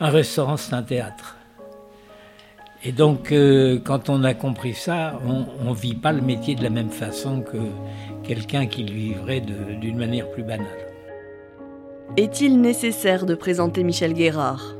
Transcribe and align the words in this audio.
Un 0.00 0.10
restaurant, 0.10 0.56
c'est 0.56 0.74
un 0.74 0.82
théâtre. 0.82 1.36
Et 2.82 2.92
donc, 2.92 3.32
euh, 3.32 3.78
quand 3.82 4.10
on 4.10 4.24
a 4.24 4.34
compris 4.34 4.74
ça, 4.74 5.18
on 5.24 5.70
ne 5.70 5.74
vit 5.74 5.94
pas 5.94 6.12
le 6.12 6.20
métier 6.20 6.54
de 6.54 6.62
la 6.62 6.68
même 6.68 6.90
façon 6.90 7.40
que 7.40 7.56
quelqu'un 8.22 8.66
qui 8.66 8.84
le 8.84 8.92
vivrait 8.92 9.40
d'une 9.40 9.96
manière 9.96 10.30
plus 10.30 10.42
banale. 10.42 10.66
Est-il 12.16 12.60
nécessaire 12.60 13.24
de 13.24 13.34
présenter 13.34 13.82
Michel 13.84 14.12
Guérard? 14.12 14.73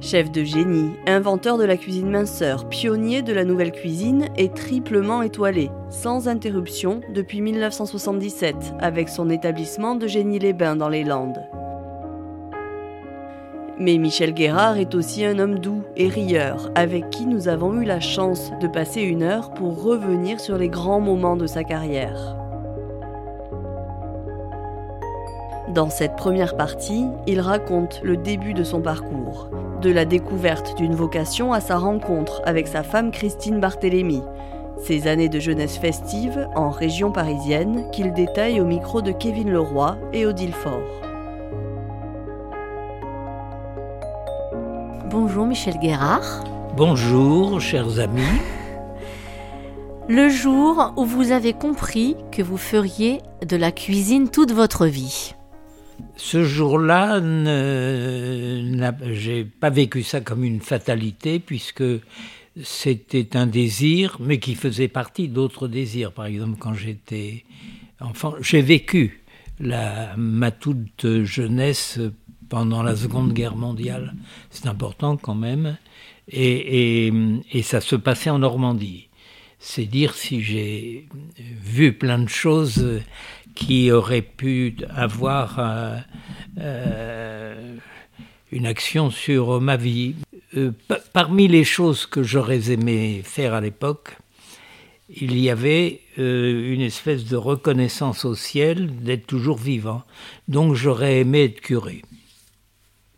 Chef 0.00 0.30
de 0.30 0.44
génie, 0.44 0.92
inventeur 1.08 1.58
de 1.58 1.64
la 1.64 1.76
cuisine 1.76 2.08
minceur, 2.08 2.68
pionnier 2.68 3.22
de 3.22 3.32
la 3.32 3.44
nouvelle 3.44 3.72
cuisine 3.72 4.28
et 4.36 4.48
triplement 4.48 5.22
étoilé, 5.22 5.70
sans 5.90 6.28
interruption 6.28 7.00
depuis 7.12 7.40
1977 7.40 8.74
avec 8.78 9.08
son 9.08 9.28
établissement 9.28 9.96
de 9.96 10.06
Génie-les-Bains 10.06 10.76
dans 10.76 10.88
les 10.88 11.02
Landes. 11.02 11.42
Mais 13.80 13.98
Michel 13.98 14.34
Guérard 14.34 14.78
est 14.78 14.94
aussi 14.94 15.24
un 15.24 15.40
homme 15.40 15.58
doux 15.58 15.82
et 15.96 16.08
rieur, 16.08 16.70
avec 16.76 17.10
qui 17.10 17.26
nous 17.26 17.48
avons 17.48 17.80
eu 17.80 17.84
la 17.84 18.00
chance 18.00 18.52
de 18.60 18.68
passer 18.68 19.02
une 19.02 19.24
heure 19.24 19.52
pour 19.52 19.82
revenir 19.82 20.38
sur 20.38 20.58
les 20.58 20.68
grands 20.68 21.00
moments 21.00 21.36
de 21.36 21.46
sa 21.48 21.64
carrière. 21.64 22.37
Dans 25.78 25.90
cette 25.90 26.16
première 26.16 26.56
partie, 26.56 27.06
il 27.28 27.38
raconte 27.38 28.00
le 28.02 28.16
début 28.16 28.52
de 28.52 28.64
son 28.64 28.80
parcours, 28.80 29.48
de 29.80 29.92
la 29.92 30.04
découverte 30.04 30.76
d'une 30.76 30.96
vocation 30.96 31.52
à 31.52 31.60
sa 31.60 31.78
rencontre 31.78 32.42
avec 32.44 32.66
sa 32.66 32.82
femme 32.82 33.12
Christine 33.12 33.60
Barthélémy, 33.60 34.20
ses 34.82 35.06
années 35.06 35.28
de 35.28 35.38
jeunesse 35.38 35.78
festive 35.78 36.48
en 36.56 36.70
région 36.70 37.12
parisienne 37.12 37.88
qu'il 37.92 38.12
détaille 38.12 38.60
au 38.60 38.64
micro 38.64 39.02
de 39.02 39.12
Kevin 39.12 39.52
Leroy 39.52 39.96
et 40.12 40.26
Odile 40.26 40.52
Faure. 40.52 40.82
Bonjour 45.08 45.46
Michel 45.46 45.78
Guérard. 45.78 46.42
Bonjour 46.76 47.60
chers 47.60 48.00
amis. 48.00 48.40
Le 50.08 50.28
jour 50.28 50.92
où 50.96 51.04
vous 51.04 51.30
avez 51.30 51.52
compris 51.52 52.16
que 52.32 52.42
vous 52.42 52.56
feriez 52.56 53.20
de 53.46 53.56
la 53.56 53.70
cuisine 53.70 54.28
toute 54.28 54.50
votre 54.50 54.86
vie. 54.86 55.36
Ce 56.16 56.44
jour-là, 56.44 57.20
j'ai 59.12 59.44
pas 59.44 59.70
vécu 59.70 60.02
ça 60.02 60.20
comme 60.20 60.44
une 60.44 60.60
fatalité 60.60 61.38
puisque 61.38 61.84
c'était 62.62 63.36
un 63.36 63.46
désir, 63.46 64.16
mais 64.20 64.38
qui 64.38 64.54
faisait 64.54 64.88
partie 64.88 65.28
d'autres 65.28 65.68
désirs. 65.68 66.12
Par 66.12 66.26
exemple, 66.26 66.56
quand 66.58 66.74
j'étais 66.74 67.44
enfant, 68.00 68.34
j'ai 68.40 68.62
vécu 68.62 69.22
ma 69.60 70.50
toute 70.50 71.22
jeunesse 71.24 72.00
pendant 72.48 72.82
la 72.82 72.96
Seconde 72.96 73.32
Guerre 73.32 73.56
mondiale. 73.56 74.14
C'est 74.50 74.66
important 74.66 75.16
quand 75.16 75.34
même. 75.34 75.76
Et, 76.30 77.12
ça 77.62 77.80
se 77.80 77.96
passait 77.96 78.30
en 78.30 78.38
Normandie. 78.38 79.08
C'est 79.60 79.86
dire 79.86 80.14
si 80.14 80.40
j'ai 80.40 81.08
vu 81.38 81.92
plein 81.92 82.18
de 82.18 82.28
choses 82.28 83.00
qui 83.58 83.90
auraient 83.90 84.22
pu 84.22 84.76
avoir 84.94 85.56
euh, 85.58 85.98
euh, 86.60 87.76
une 88.52 88.66
action 88.66 89.10
sur 89.10 89.60
ma 89.60 89.76
vie. 89.76 90.14
Euh, 90.56 90.70
parmi 91.12 91.48
les 91.48 91.64
choses 91.64 92.06
que 92.06 92.22
j'aurais 92.22 92.70
aimé 92.70 93.20
faire 93.24 93.54
à 93.54 93.60
l'époque, 93.60 94.16
il 95.08 95.36
y 95.40 95.50
avait 95.50 96.02
une 96.18 96.82
espèce 96.82 97.24
de 97.24 97.36
reconnaissance 97.36 98.24
au 98.24 98.34
ciel 98.34 98.94
d'être 99.02 99.26
toujours 99.26 99.56
vivant. 99.56 100.02
Donc 100.46 100.74
j'aurais 100.74 101.20
aimé 101.20 101.44
être 101.44 101.60
curé. 101.60 102.02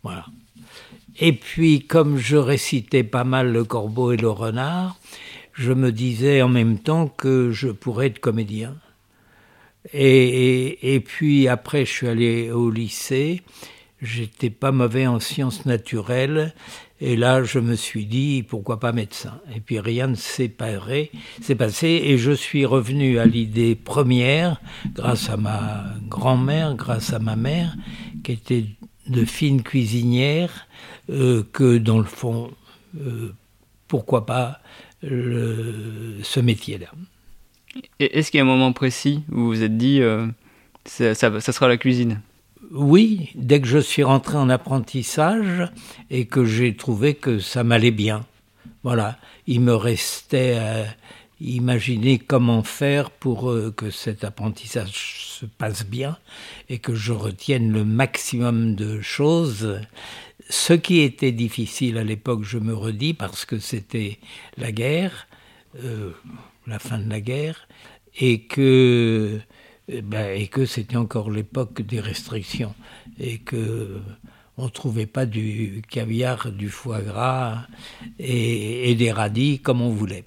Voilà. 0.01 0.25
Et 1.19 1.33
puis, 1.33 1.85
comme 1.85 2.17
je 2.17 2.37
récitais 2.37 3.03
pas 3.03 3.25
mal 3.25 3.51
le 3.51 3.63
corbeau 3.65 4.13
et 4.13 4.17
le 4.17 4.29
renard, 4.29 4.95
je 5.53 5.73
me 5.73 5.91
disais 5.91 6.41
en 6.41 6.49
même 6.49 6.79
temps 6.79 7.07
que 7.07 7.51
je 7.51 7.67
pourrais 7.67 8.07
être 8.07 8.19
comédien. 8.19 8.75
Et, 9.93 11.03
puis 11.05 11.47
après, 11.47 11.85
je 11.85 11.91
suis 11.91 12.07
allé 12.07 12.51
au 12.51 12.69
lycée. 12.69 13.41
J'étais 14.01 14.49
pas 14.49 14.71
mauvais 14.71 15.07
en 15.07 15.19
sciences 15.19 15.65
naturelles. 15.65 16.53
Et 16.99 17.15
là, 17.15 17.43
je 17.43 17.57
me 17.57 17.75
suis 17.75 18.05
dit, 18.05 18.43
pourquoi 18.43 18.79
pas 18.79 18.91
médecin? 18.91 19.39
Et 19.55 19.59
puis 19.59 19.79
rien 19.79 20.07
ne 20.07 20.15
s'est 20.15 20.49
passé. 20.49 21.21
Et 21.81 22.17
je 22.17 22.31
suis 22.31 22.65
revenu 22.65 23.17
à 23.17 23.25
l'idée 23.25 23.75
première, 23.75 24.61
grâce 24.93 25.29
à 25.29 25.37
ma 25.37 25.85
grand-mère, 26.07 26.75
grâce 26.75 27.11
à 27.13 27.19
ma 27.19 27.35
mère, 27.35 27.75
qui 28.23 28.33
était 28.33 28.65
de 29.07 29.25
fine 29.25 29.63
cuisinière 29.63 30.67
euh, 31.09 31.43
que 31.51 31.79
dans 31.79 31.97
le 31.97 32.05
fond, 32.05 32.51
euh, 32.99 33.33
pourquoi 33.87 34.25
pas 34.25 34.59
ce 35.03 36.39
métier-là. 36.39 36.91
Est-ce 37.99 38.31
qu'il 38.31 38.37
y 38.37 38.41
a 38.41 38.43
un 38.43 38.47
moment 38.47 38.73
précis 38.73 39.23
où 39.31 39.35
vous 39.35 39.47
vous 39.47 39.63
êtes 39.63 39.77
dit, 39.77 40.01
euh, 40.01 40.27
ça, 40.85 41.13
sera 41.13 41.67
la 41.67 41.77
cuisine? 41.77 42.21
Oui, 42.71 43.29
dès 43.35 43.59
que 43.59 43.67
je 43.67 43.79
suis 43.79 44.03
rentré 44.03 44.37
en 44.37 44.49
apprentissage 44.49 45.69
et 46.09 46.25
que 46.25 46.45
j'ai 46.45 46.75
trouvé 46.75 47.15
que 47.15 47.39
ça 47.39 47.63
m'allait 47.63 47.91
bien. 47.91 48.25
Voilà, 48.83 49.17
il 49.47 49.61
me 49.61 49.75
restait 49.75 50.57
à 50.57 50.85
imaginer 51.39 52.19
comment 52.19 52.63
faire 52.63 53.09
pour 53.09 53.53
que 53.75 53.89
cet 53.89 54.23
apprentissage 54.23 55.31
se 55.41 55.45
passe 55.47 55.85
bien 55.85 56.17
et 56.69 56.77
que 56.77 56.93
je 56.93 57.13
retienne 57.13 57.71
le 57.71 57.83
maximum 57.83 58.75
de 58.75 59.01
choses. 59.01 59.81
Ce 60.49 60.73
qui 60.73 60.99
était 60.99 61.31
difficile 61.31 61.97
à 61.97 62.03
l'époque, 62.03 62.43
je 62.43 62.59
me 62.59 62.73
redis, 62.75 63.13
parce 63.13 63.45
que 63.45 63.57
c'était 63.57 64.19
la 64.57 64.71
guerre, 64.71 65.27
euh, 65.83 66.11
la 66.67 66.79
fin 66.79 66.99
de 66.99 67.09
la 67.09 67.21
guerre, 67.21 67.67
et 68.19 68.45
que, 68.45 69.39
eh 69.87 70.01
ben, 70.01 70.39
et 70.39 70.47
que 70.47 70.65
c'était 70.65 70.97
encore 70.97 71.29
l'époque 71.29 71.81
des 71.81 71.99
restrictions, 71.99 72.75
et 73.19 73.39
que 73.39 73.99
on 74.57 74.65
ne 74.65 74.69
trouvait 74.69 75.07
pas 75.07 75.25
du 75.25 75.81
caviar, 75.89 76.51
du 76.51 76.69
foie 76.69 77.01
gras 77.01 77.65
et, 78.19 78.91
et 78.91 78.95
des 78.95 79.11
radis 79.11 79.59
comme 79.59 79.81
on 79.81 79.89
voulait 79.89 80.25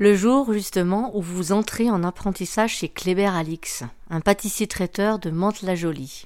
le 0.00 0.14
jour 0.16 0.50
justement 0.52 1.14
où 1.14 1.20
vous 1.20 1.52
entrez 1.52 1.90
en 1.90 2.02
apprentissage 2.02 2.76
chez 2.76 2.88
Kléber 2.88 3.26
Alix, 3.26 3.84
un 4.08 4.22
pâtissier 4.22 4.66
traiteur 4.66 5.18
de 5.18 5.28
Mantes-la-Jolie. 5.30 6.24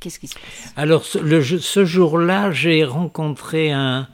Qu'est-ce 0.00 0.18
qui 0.18 0.28
se 0.28 0.34
passe? 0.34 0.72
Alors 0.76 1.04
ce, 1.04 1.84
jour-là, 1.84 2.50
j'ai 2.52 2.84
rencontré 2.84 3.70
un, 3.70 4.08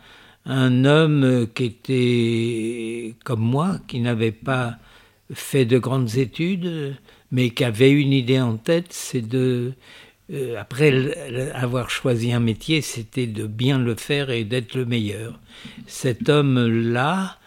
un 0.45 0.85
homme 0.85 1.47
qui 1.55 1.65
était 1.65 3.15
comme 3.25 3.41
moi, 3.41 3.79
qui 3.87 4.01
n'avait 4.01 4.33
pas 4.33 4.77
fait 5.33 5.65
de 5.65 5.79
grandes 5.79 6.17
études, 6.17 6.97
mais 7.31 7.51
qui 7.51 7.65
avait 7.65 7.91
une 7.91 8.13
idée 8.13 8.41
en 8.41 8.57
tête, 8.57 8.89
c'est 8.91 9.27
de 9.27 9.73
euh, 10.33 10.59
après 10.59 11.53
avoir 11.53 11.91
choisi 11.91 12.33
un 12.33 12.41
métier, 12.41 12.81
c'était 12.81 13.27
de 13.27 13.47
bien 13.47 13.79
le 13.79 13.95
faire 13.95 14.31
et 14.31 14.45
d'être 14.45 14.75
le 14.75 14.85
meilleur. 14.85 15.39
Cet 15.87 16.29
homme-là, 16.29 17.39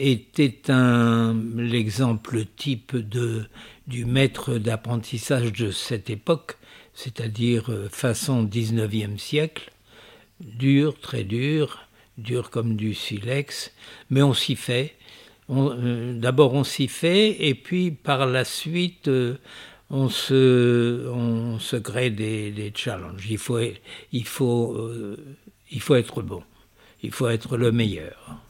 était 0.00 0.70
un 0.70 1.36
l'exemple 1.56 2.44
type 2.56 2.96
de 2.96 3.46
du 3.86 4.04
maître 4.04 4.58
d'apprentissage 4.58 5.52
de 5.52 5.70
cette 5.70 6.10
époque, 6.10 6.56
c'est-à-dire 6.94 7.70
euh, 7.70 7.88
façon 7.88 8.44
19e 8.44 9.18
siècle, 9.18 9.72
dur, 10.40 10.98
très 11.00 11.24
dur, 11.24 11.88
dur 12.20 12.50
comme 12.50 12.76
du 12.76 12.94
silex, 12.94 13.72
mais 14.10 14.22
on 14.22 14.34
s'y 14.34 14.56
fait. 14.56 14.94
Euh, 15.50 16.12
d'abord 16.12 16.54
on 16.54 16.64
s'y 16.64 16.86
fait, 16.88 17.48
et 17.48 17.54
puis 17.54 17.90
par 17.90 18.26
la 18.26 18.44
suite 18.44 19.08
euh, 19.08 19.36
on 19.90 20.08
se, 20.08 21.08
on 21.08 21.58
se 21.58 21.76
crée 21.76 22.10
des, 22.10 22.52
des 22.52 22.72
challenges. 22.74 23.26
Il 23.28 23.38
faut, 23.38 23.58
il, 24.12 24.24
faut, 24.24 24.90
il 25.72 25.80
faut 25.80 25.96
être 25.96 26.22
bon, 26.22 26.42
il 27.02 27.10
faut 27.10 27.28
être 27.28 27.56
le 27.56 27.72
meilleur 27.72 28.40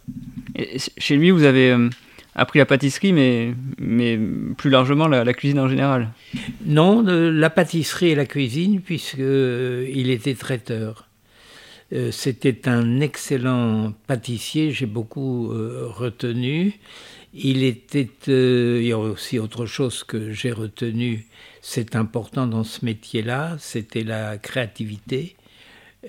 chez 0.76 1.17
lui, 1.17 1.31
vous 1.31 1.44
avez 1.44 1.70
euh, 1.70 1.88
appris 2.34 2.58
la 2.58 2.67
pâtisserie, 2.67 3.12
mais, 3.12 3.55
mais 3.78 4.19
plus 4.56 4.70
largement 4.70 5.08
la, 5.08 5.32
cuisine 5.32 5.58
en 5.58 5.69
général? 5.69 6.11
Non, 6.64 7.02
la 7.02 7.50
pâtisserie 7.50 8.11
et 8.11 8.14
la 8.14 8.26
cuisine, 8.26 8.81
puisqu'il 8.81 9.20
euh, 9.20 9.87
était 9.87 10.34
traiteur. 10.34 11.06
Euh, 11.92 12.10
c'était 12.12 12.69
un 12.69 13.00
excellent 13.00 13.92
pâtissier, 14.06 14.70
j'ai 14.72 14.87
beaucoup 14.87 15.48
retenu. 15.48 16.78
Il 17.32 17.62
était, 17.62 18.08
il 18.26 18.84
y 18.84 18.92
a 18.92 18.98
aussi 18.98 19.38
autre 19.38 19.66
chose 19.66 20.02
que 20.04 20.32
j'ai 20.32 20.52
retenu, 20.52 21.26
c'est 21.62 21.94
important 21.94 22.46
dans 22.46 22.64
ce 22.64 22.84
métier-là, 22.84 23.56
c'était 23.60 24.02
la 24.02 24.38
créativité. 24.38 25.37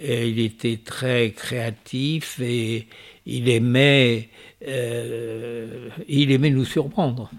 Il 0.02 0.40
était 0.40 0.80
très 0.84 1.32
créatif 1.32 2.40
et 2.40 2.88
il 3.26 3.50
aimait, 3.50 4.30
euh, 4.68 5.90
il 6.08 6.32
aimait 6.32 6.50
nous 6.50 6.66
surprendre. 6.66 7.30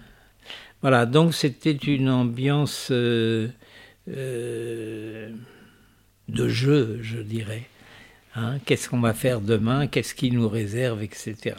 Voilà, 0.81 1.05
donc 1.05 1.33
c'était 1.33 1.71
une 1.71 2.09
ambiance 2.09 2.89
euh, 2.91 3.47
euh, 4.09 5.29
de 6.27 6.47
jeu, 6.47 6.99
je 7.01 7.19
dirais. 7.19 7.63
Hein, 8.35 8.57
qu'est-ce 8.65 8.89
qu'on 8.89 8.99
va 8.99 9.13
faire 9.13 9.41
demain 9.41 9.87
Qu'est-ce 9.87 10.15
qui 10.15 10.31
nous 10.31 10.49
réserve, 10.49 11.03
etc. 11.03 11.55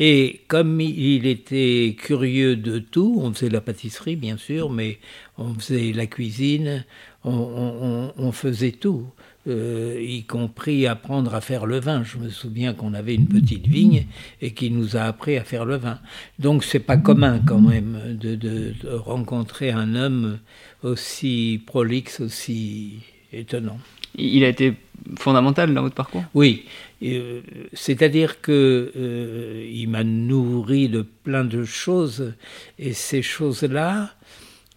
Et 0.00 0.42
comme 0.46 0.80
il 0.80 1.26
était 1.26 1.96
curieux 1.98 2.54
de 2.54 2.78
tout, 2.78 3.18
on 3.20 3.32
faisait 3.32 3.50
la 3.50 3.60
pâtisserie 3.60 4.14
bien 4.14 4.36
sûr, 4.36 4.70
mais 4.70 4.98
on 5.38 5.54
faisait 5.54 5.92
la 5.92 6.06
cuisine, 6.06 6.84
on, 7.24 8.30
faisait 8.30 8.70
tout, 8.70 9.08
euh, 9.48 10.00
y 10.00 10.22
compris 10.22 10.86
apprendre 10.86 11.34
à 11.34 11.40
faire 11.40 11.66
le 11.66 11.80
vin. 11.80 12.04
Je 12.04 12.18
me 12.18 12.28
souviens 12.28 12.74
qu'on 12.74 12.94
avait 12.94 13.16
une 13.16 13.26
petite 13.26 13.66
vigne 13.66 14.06
et 14.40 14.52
qui 14.52 14.70
nous 14.70 14.96
a 14.96 15.02
appris 15.02 15.36
à 15.36 15.42
faire 15.42 15.64
le 15.64 15.76
vin. 15.76 15.98
Donc 16.38 16.62
c'est 16.62 16.78
pas 16.78 16.96
commun 16.96 17.40
quand 17.44 17.60
même 17.60 18.16
de 18.20 18.72
rencontrer 18.98 19.72
un 19.72 19.96
homme 19.96 20.38
aussi 20.84 21.60
prolixe, 21.66 22.20
aussi 22.20 23.00
étonnant. 23.32 23.78
Il 24.14 24.44
a 24.44 24.48
été 24.48 24.74
fondamental 25.16 25.72
dans 25.72 25.82
votre 25.82 25.94
parcours 25.94 26.24
Oui, 26.34 26.64
euh, 27.02 27.40
c'est-à-dire 27.72 28.40
que 28.40 28.92
euh, 28.96 29.68
il 29.70 29.88
m'a 29.88 30.04
nourri 30.04 30.88
de 30.88 31.02
plein 31.02 31.44
de 31.44 31.64
choses 31.64 32.34
et 32.78 32.92
ces 32.92 33.22
choses-là, 33.22 34.14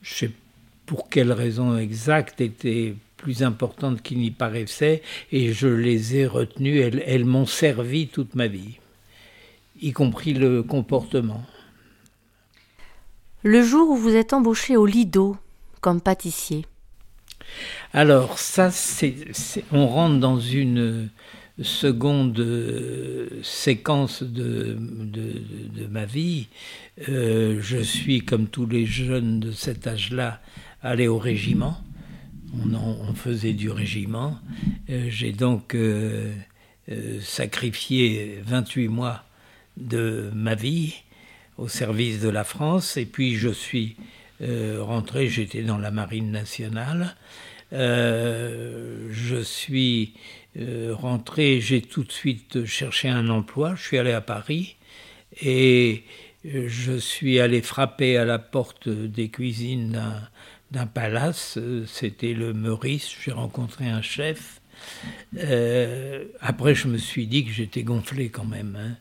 je 0.01 0.13
sais 0.13 0.31
pour 0.85 1.09
quelles 1.09 1.31
raisons 1.31 1.77
exactes, 1.77 2.41
étaient 2.41 2.95
plus 3.17 3.43
importantes 3.43 4.01
qu'il 4.01 4.17
n'y 4.19 4.31
paraissait 4.31 5.01
et 5.31 5.53
je 5.53 5.67
les 5.67 6.17
ai 6.17 6.25
retenues. 6.25 6.79
Elles, 6.79 7.03
elles 7.05 7.25
m'ont 7.25 7.45
servi 7.45 8.07
toute 8.07 8.35
ma 8.35 8.47
vie, 8.47 8.79
y 9.81 9.91
compris 9.93 10.33
le 10.33 10.63
comportement. 10.63 11.43
Le 13.43 13.63
jour 13.63 13.89
où 13.89 13.95
vous 13.95 14.15
êtes 14.15 14.33
embauché 14.33 14.77
au 14.77 14.85
Lido 14.85 15.37
comme 15.79 16.01
pâtissier, 16.01 16.65
alors 17.93 18.39
ça, 18.39 18.71
c'est, 18.71 19.15
on 19.71 19.87
rentre 19.87 20.19
dans 20.19 20.39
une 20.39 21.09
seconde 21.61 22.39
euh, 22.39 23.27
séquence 23.43 24.23
de, 24.23 24.77
ma 25.89 26.05
vie. 26.05 26.47
Euh, 27.09 27.59
je 27.61 27.77
suis, 27.77 28.21
comme 28.21 28.47
tous 28.47 28.65
les 28.65 28.85
jeunes 28.85 29.39
de 29.39 29.51
cet 29.51 29.87
âge-là, 29.87 30.41
allé 30.81 31.07
au 31.07 31.17
régiment. 31.17 31.77
On, 32.53 33.13
faisait 33.13 33.53
du 33.53 33.69
régiment. 33.69 34.37
Euh, 34.89 35.07
j'ai 35.09 35.31
donc 35.31 35.75
sacrifié 37.21 38.39
28 38.45 38.87
mois 38.89 39.23
de 39.77 40.29
ma 40.33 40.55
vie 40.55 40.95
au 41.57 41.67
service 41.67 42.19
de 42.19 42.29
la 42.29 42.43
France. 42.43 42.97
Et 42.97 43.05
puis 43.05 43.35
je 43.35 43.49
suis 43.49 43.95
rentré, 44.41 45.27
j'étais 45.27 45.61
dans 45.61 45.77
la 45.77 45.91
marine 45.91 46.31
nationale. 46.31 47.15
Euh, 47.73 49.07
je 49.11 49.41
suis 49.41 50.13
euh, 50.59 50.93
rentré, 50.93 51.61
j'ai 51.61 51.81
tout 51.81 52.03
de 52.03 52.11
suite 52.11 52.65
cherché 52.65 53.09
un 53.09 53.29
emploi. 53.29 53.75
Je 53.75 53.83
suis 53.83 53.97
allé 53.97 54.11
à 54.11 54.21
Paris 54.21 54.75
et 55.41 56.03
euh, 56.45 56.65
je 56.67 56.97
suis 56.97 57.39
allé 57.39 57.61
frapper 57.61 58.17
à 58.17 58.25
la 58.25 58.39
porte 58.39 58.89
des 58.89 59.29
cuisines 59.29 60.01
d'un 60.71 60.85
palace. 60.85 61.57
C'était 61.85 62.33
le 62.33 62.53
Meurice. 62.53 63.09
J'ai 63.23 63.31
rencontré 63.31 63.87
un 63.87 64.01
chef. 64.01 64.61
après, 66.41 66.75
je 66.75 66.87
me 66.87 66.97
suis 66.97 67.27
dit 67.27 67.45
que 67.45 67.51
j'étais 67.51 67.83
gonflé 67.83 68.29
quand 68.29 68.45
même. 68.45 68.77
Hein. 68.79 68.97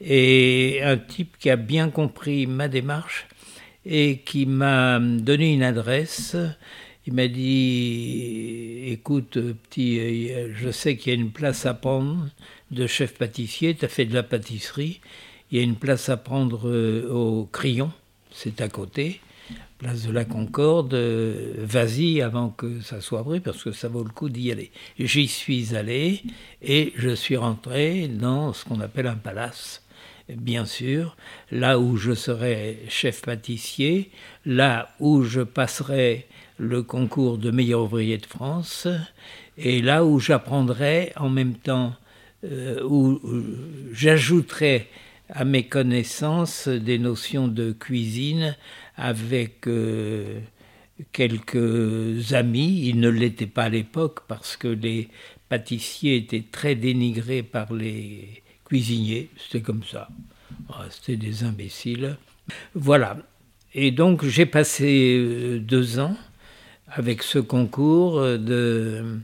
Et 0.00 0.80
un 0.82 0.96
type 0.96 1.36
qui 1.38 1.50
a 1.50 1.56
bien 1.56 1.90
compris 1.90 2.46
ma 2.46 2.68
démarche 2.68 3.26
et 3.88 4.18
qui 4.18 4.44
m'a 4.44 5.00
donné 5.00 5.54
une 5.54 5.62
adresse. 5.62 6.36
Il 7.06 7.14
m'a 7.14 7.26
dit 7.26 8.82
Écoute, 8.86 9.38
petit, 9.40 9.98
euh, 9.98 10.52
je 10.54 10.70
sais 10.70 10.96
qu'il 10.96 11.12
y 11.12 11.16
a 11.16 11.18
une 11.18 11.30
place 11.30 11.64
à 11.64 11.72
prendre 11.72 12.28
de 12.70 12.86
chef 12.86 13.14
pâtissier, 13.14 13.74
tu 13.74 13.86
as 13.86 13.88
fait 13.88 14.04
de 14.04 14.14
la 14.14 14.22
pâtisserie, 14.22 15.00
il 15.50 15.58
y 15.58 15.60
a 15.60 15.64
une 15.64 15.76
place 15.76 16.10
à 16.10 16.18
prendre 16.18 16.68
euh, 16.68 17.08
au 17.10 17.46
crayon, 17.46 17.90
c'est 18.30 18.60
à 18.60 18.68
côté, 18.68 19.20
place 19.78 20.06
de 20.06 20.12
la 20.12 20.26
Concorde, 20.26 20.92
euh, 20.92 21.54
vas-y 21.58 22.20
avant 22.20 22.50
que 22.50 22.82
ça 22.82 23.00
soit 23.00 23.22
vrai, 23.22 23.40
parce 23.40 23.62
que 23.62 23.72
ça 23.72 23.88
vaut 23.88 24.04
le 24.04 24.10
coup 24.10 24.28
d'y 24.28 24.52
aller. 24.52 24.70
J'y 24.98 25.28
suis 25.28 25.74
allé 25.74 26.22
et 26.60 26.92
je 26.96 27.14
suis 27.14 27.36
rentré 27.36 28.08
dans 28.08 28.52
ce 28.52 28.66
qu'on 28.66 28.80
appelle 28.80 29.06
un 29.06 29.16
palace 29.16 29.82
bien 30.36 30.66
sûr, 30.66 31.16
là 31.50 31.78
où 31.78 31.96
je 31.96 32.12
serai 32.12 32.78
chef 32.88 33.22
pâtissier, 33.22 34.10
là 34.44 34.90
où 35.00 35.22
je 35.22 35.40
passerai 35.40 36.26
le 36.58 36.82
concours 36.82 37.38
de 37.38 37.50
meilleur 37.50 37.82
ouvrier 37.82 38.18
de 38.18 38.26
France, 38.26 38.88
et 39.56 39.80
là 39.80 40.04
où 40.04 40.18
j'apprendrai 40.18 41.12
en 41.16 41.28
même 41.28 41.54
temps, 41.54 41.94
euh, 42.44 42.82
où, 42.84 43.20
j'ajouterai 43.92 44.88
à 45.30 45.44
mes 45.44 45.64
connaissances 45.64 46.68
des 46.68 46.98
notions 46.98 47.48
de 47.48 47.72
cuisine 47.72 48.56
avec 48.96 49.66
euh, 49.66 50.40
quelques 51.12 52.32
amis. 52.32 52.82
Ils 52.86 53.00
ne 53.00 53.08
l'étaient 53.08 53.46
pas 53.46 53.64
à 53.64 53.68
l'époque 53.68 54.20
parce 54.28 54.56
que 54.56 54.68
les 54.68 55.08
pâtissiers 55.48 56.16
étaient 56.16 56.44
très 56.50 56.74
dénigrés 56.74 57.42
par 57.42 57.72
les 57.72 58.42
cuisiniers. 58.68 59.30
C'était 59.36 59.62
comme 59.62 59.82
ça. 59.82 60.08
Ah, 60.70 60.84
c'était 60.90 61.16
des 61.16 61.44
imbéciles. 61.44 62.16
Voilà. 62.74 63.16
Et 63.74 63.90
donc 63.90 64.24
j'ai 64.24 64.46
passé 64.46 65.16
euh, 65.18 65.58
deux 65.58 65.98
ans 65.98 66.16
avec 66.86 67.22
ce 67.22 67.38
concours 67.38 68.20
de, 68.22 69.18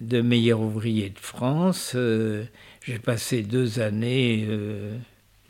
de 0.00 0.20
meilleur 0.20 0.60
ouvrier 0.60 1.10
de 1.10 1.18
France. 1.18 1.92
Euh, 1.94 2.44
j'ai 2.84 2.98
passé 2.98 3.42
deux 3.42 3.80
années 3.80 4.44
euh, 4.48 4.96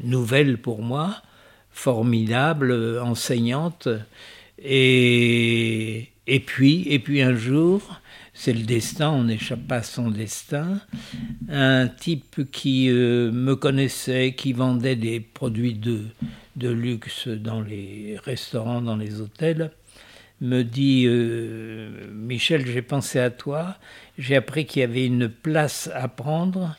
nouvelles 0.01 0.59
pour 0.59 0.83
moi, 0.83 1.17
formidables, 1.71 2.99
enseignantes. 3.01 3.89
Et, 4.59 6.09
et, 6.27 6.41
puis, 6.41 6.87
et 6.89 6.99
puis 6.99 7.23
un 7.23 7.35
jour, 7.35 8.01
c'est 8.35 8.53
le 8.53 8.63
destin, 8.63 9.11
on 9.11 9.25
n'échappe 9.25 9.67
pas 9.67 9.77
à 9.77 9.83
son 9.83 10.11
destin, 10.11 10.81
un 11.49 11.87
type 11.89 12.51
qui 12.51 12.89
euh, 12.89 13.31
me 13.31 13.55
connaissait, 13.57 14.35
qui 14.37 14.53
vendait 14.53 14.97
des 14.97 15.21
produits 15.21 15.75
de, 15.75 16.01
de 16.57 16.71
luxe 16.71 17.29
dans 17.29 17.61
les 17.61 18.19
restaurants, 18.25 18.81
dans 18.81 18.97
les 18.97 19.21
hôtels, 19.21 19.71
me 20.41 20.63
dit 20.63 21.05
euh, 21.07 22.11
Michel, 22.13 22.67
j'ai 22.67 22.83
pensé 22.83 23.19
à 23.19 23.31
toi, 23.31 23.77
j'ai 24.19 24.37
appris 24.37 24.67
qu'il 24.67 24.81
y 24.81 24.85
avait 24.85 25.07
une 25.07 25.29
place 25.29 25.91
à 25.95 26.09
prendre, 26.09 26.77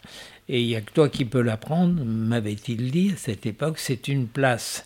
et 0.50 0.62
il 0.62 0.68
n'y 0.68 0.76
a 0.76 0.82
que 0.82 0.92
toi 0.92 1.08
qui 1.08 1.24
peux 1.24 1.42
la 1.42 1.56
prendre, 1.56 2.04
m'avait-il 2.04 2.92
dit 2.92 3.12
à 3.14 3.18
cette 3.18 3.46
époque. 3.46 3.78
C'est 3.78 4.10
une 4.10 4.28
place 4.28 4.86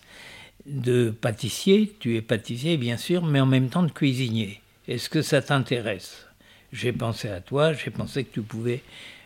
de 0.67 1.09
pâtissier, 1.09 1.95
tu 1.99 2.15
es 2.15 2.21
pâtissier 2.21 2.77
bien 2.77 2.97
sûr, 2.97 3.25
mais 3.25 3.39
en 3.39 3.45
même 3.47 3.69
temps 3.69 3.83
de 3.83 3.91
cuisinier. 3.91 4.61
Est-ce 4.87 5.09
que 5.09 5.21
ça 5.21 5.41
t'intéresse? 5.41 6.26
J'ai 6.73 6.91
pensé 6.91 7.29
à 7.29 7.39
toi, 7.39 7.73
j'ai 7.73 7.91
pensé 7.91 8.23
que 8.23 8.33
tu 8.33 8.41
pouvais 8.41 8.81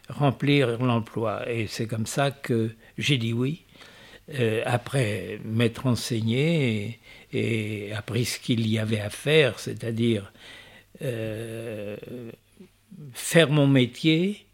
remplir 0.10 0.84
l'emploi. 0.84 1.50
Et 1.50 1.68
c'est 1.68 1.88
comme 1.88 2.06
ça 2.06 2.32
que 2.32 2.72
j'ai 2.98 3.18
dit 3.18 3.34
oui. 3.34 3.64
Euh, 4.40 4.62
après 4.66 5.40
m'être 5.44 5.88
enseigné 5.88 7.00
et, 7.34 7.92
appris 7.94 8.24
ce 8.26 8.40
qu'il 8.40 8.66
y 8.68 8.80
avait 8.80 9.00
à 9.02 9.10
faire, 9.10 9.60
c'est-à-dire 9.60 10.32
euh, 11.02 11.98
faire 13.14 13.50
mon 13.50 13.68
métier 13.68 14.46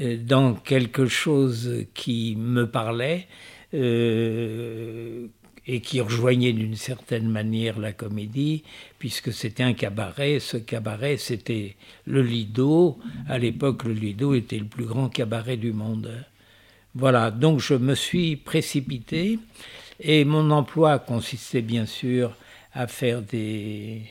euh, 0.00 0.18
dans 0.18 0.54
quelque 0.54 1.06
chose 1.06 1.86
qui 1.94 2.36
me 2.36 2.68
parlait 2.68 3.26
et 5.66 5.80
qui 5.80 6.00
rejoignait 6.00 6.52
d'une 6.52 6.76
certaine 6.76 7.28
manière 7.28 7.78
la 7.78 7.92
comédie, 7.92 8.64
puisque 8.98 9.32
c'était 9.32 9.62
un 9.62 9.72
cabaret. 9.72 10.38
Ce 10.40 10.56
cabaret, 10.56 11.16
c'était 11.16 11.76
le 12.06 12.22
Lido. 12.22 12.98
À 13.28 13.38
l'époque, 13.38 13.84
le 13.84 13.94
Lido 13.94 14.34
était 14.34 14.58
le 14.58 14.66
plus 14.66 14.84
grand 14.84 15.08
cabaret 15.08 15.56
du 15.56 15.72
monde. 15.72 16.24
Voilà, 16.94 17.30
donc 17.30 17.60
je 17.60 17.74
me 17.74 17.94
suis 17.94 18.36
précipité 18.36 19.38
et 20.00 20.24
mon 20.24 20.50
emploi 20.50 20.98
consistait 20.98 21.62
bien 21.62 21.86
sûr 21.86 22.36
à 22.72 22.86
faire 22.86 23.22
des, 23.22 24.02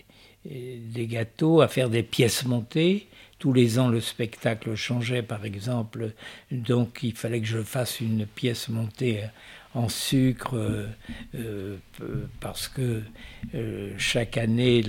des 0.46 1.08
gâteaux, 1.08 1.62
à 1.62 1.68
faire 1.68 1.90
des 1.90 2.04
pièces 2.04 2.46
montées. 2.46 3.08
Tous 3.40 3.54
les 3.54 3.78
ans, 3.78 3.90
le 3.90 4.00
spectacle 4.00 4.76
changeait, 4.76 5.22
par 5.22 5.46
exemple, 5.46 6.14
donc 6.52 7.00
il 7.04 7.14
fallait 7.14 7.42
que 7.42 7.48
je 7.48 7.62
fasse 7.62 8.00
une 8.00 8.26
pièce 8.26 8.70
montée 8.70 9.22
en 9.76 9.90
sucre 9.90 10.56
euh, 10.56 10.88
euh, 11.36 11.78
parce 12.40 12.68
que 12.68 13.02
euh, 13.56 13.94
chaque 13.98 14.38
année 14.38 14.84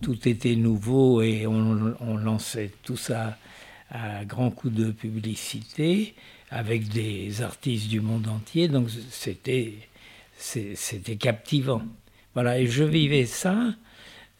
tout 0.00 0.28
était 0.28 0.56
nouveau 0.56 1.22
et 1.22 1.46
on, 1.46 2.16
lançait 2.16 2.70
tout 2.82 2.96
ça 2.96 3.36
à 3.90 4.24
grands 4.24 4.50
coups 4.50 4.74
de 4.74 4.90
publicité 4.90 6.14
avec 6.50 6.88
des 6.88 7.42
artistes 7.42 7.88
du 7.88 8.00
monde 8.00 8.28
entier. 8.28 8.68
Donc 8.68 8.88
c'était 9.10 9.74
c'était 10.36 11.16
captivant. 11.16 11.82
Voilà, 12.34 12.58
et 12.58 12.66
je 12.66 12.84
vivais 12.84 13.26
ça 13.26 13.74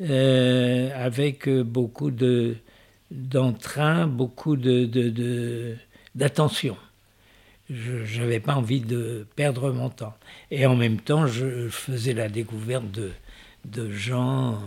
avec 0.00 1.48
beaucoup 1.48 2.10
de 2.10 2.56
d'entrain, 3.10 4.06
beaucoup 4.06 4.56
de 4.56 5.76
d'attention. 6.14 6.76
Je 7.70 8.20
n'avais 8.20 8.40
pas 8.40 8.54
envie 8.54 8.80
de 8.80 9.26
perdre 9.36 9.70
mon 9.70 9.90
temps. 9.90 10.16
Et 10.50 10.66
en 10.66 10.76
même 10.76 11.00
temps, 11.00 11.26
je, 11.26 11.68
faisais 11.68 12.14
la 12.14 12.28
découverte 12.28 12.90
de, 12.90 13.12
de 13.64 13.90
gens 13.90 14.60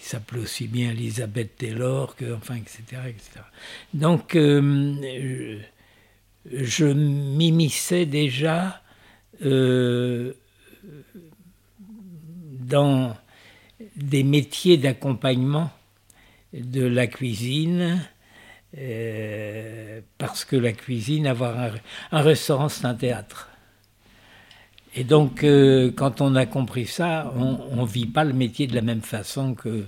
qui 0.00 0.06
s'appelait 0.06 0.40
aussi 0.40 0.66
bien 0.66 0.92
Elisabeth 0.92 1.56
Taylor, 1.56 2.16
que, 2.16 2.34
enfin, 2.34 2.56
etc. 2.56 3.02
etc. 3.06 3.40
Donc, 3.92 4.34
euh, 4.34 5.58
je, 6.50 6.86
m'immisçais 6.86 8.06
déjà 8.06 8.82
euh, 9.42 10.32
dans 12.60 13.14
des 13.96 14.22
métiers 14.22 14.78
d'accompagnement 14.78 15.70
de 16.54 16.82
la 16.82 17.06
cuisine, 17.06 18.02
euh, 18.78 20.00
parce 20.18 20.44
que 20.44 20.56
la 20.56 20.72
cuisine, 20.72 21.26
avoir 21.26 21.58
un, 21.58 21.70
un 22.12 22.22
restaurant, 22.22 22.68
c'est 22.68 22.86
un 22.86 22.94
théâtre. 22.94 23.50
Et 24.94 25.04
donc, 25.04 25.44
euh, 25.44 25.92
quand 25.94 26.20
on 26.20 26.34
a 26.34 26.46
compris 26.46 26.86
ça, 26.86 27.32
on 27.36 27.82
ne 27.82 27.86
vit 27.86 28.06
pas 28.06 28.24
le 28.24 28.32
métier 28.32 28.66
de 28.66 28.74
la 28.74 28.82
même 28.82 29.02
façon 29.02 29.54
que 29.54 29.84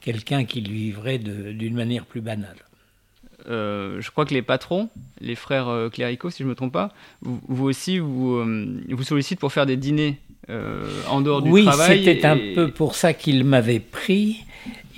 quelqu'un 0.00 0.44
qui 0.44 0.62
le 0.62 0.72
vivrait 0.72 1.18
d'une 1.18 1.74
manière 1.74 2.06
plus 2.06 2.22
banale. 2.22 2.56
Euh, 3.48 4.00
je 4.00 4.10
crois 4.10 4.24
que 4.24 4.34
les 4.34 4.42
patrons, 4.42 4.88
les 5.20 5.34
frères 5.34 5.68
euh, 5.68 5.88
cléricaux, 5.90 6.30
si 6.30 6.38
je 6.38 6.44
ne 6.44 6.48
me 6.48 6.54
trompe 6.54 6.72
pas, 6.72 6.92
vous, 7.20 7.66
aussi, 7.66 7.98
vous, 7.98 8.42
vous 8.88 9.02
sollicitent 9.02 9.38
pour 9.38 9.52
faire 9.52 9.66
des 9.66 9.76
dîners 9.76 10.18
en 11.08 11.20
dehors 11.20 11.42
du 11.42 11.50
travail. 11.62 11.98
Oui, 11.98 12.04
c'était 12.04 12.24
un 12.24 12.38
peu 12.54 12.70
pour 12.70 12.94
ça 12.94 13.12
qu'ils 13.12 13.44
m'avaient 13.44 13.80
pris. 13.80 14.45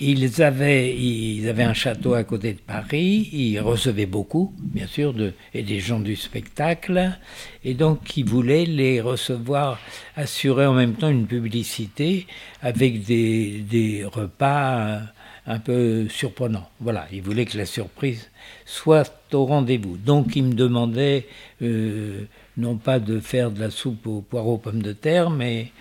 Ils 0.01 0.43
avaient, 0.43 0.97
ils 0.97 1.49
avaient 1.49 1.65
un 1.65 1.75
château 1.75 2.15
à 2.15 2.23
côté 2.23 2.53
de 2.53 2.61
Paris, 2.61 3.29
ils 3.33 3.59
recevaient 3.59 4.07
beaucoup, 4.07 4.55
bien 4.61 4.87
sûr, 4.87 5.13
et 5.53 5.63
des 5.63 5.81
gens 5.81 5.99
du 5.99 6.15
spectacle, 6.15 7.19
et 7.65 7.75
donc 7.75 8.17
ils 8.17 8.25
voulaient 8.25 8.65
les 8.65 9.01
recevoir, 9.01 9.81
assurer 10.15 10.67
en 10.67 10.75
même 10.75 10.95
temps 10.95 11.09
une 11.09 11.27
publicité 11.27 12.29
avec 12.63 13.03
des, 13.05 13.65
des 13.69 14.05
repas 14.05 15.01
un 15.49 15.59
peu 15.59 16.09
surprenants. 16.09 16.69
Voilà, 16.79 17.09
ils 17.11 17.23
voulaient 17.23 17.47
que 17.47 17.59
la 17.59 17.67
surprise 17.67 18.31
soit 18.67 19.13
au 19.33 19.47
rendez-vous. 19.47 19.97
Donc 19.97 20.37
ils 20.37 20.45
me 20.45 20.55
demandaient 20.55 21.27
euh, 21.63 22.25
non 22.57 22.77
pas 22.77 23.01
de 23.01 23.19
faire 23.19 23.51
de 23.51 23.59
la 23.59 23.71
soupe 23.71 24.07
aux 24.07 24.21
poireaux 24.21 24.59
pommes 24.59 24.83
de 24.83 24.93
terre, 24.93 25.31
mais 25.31 25.73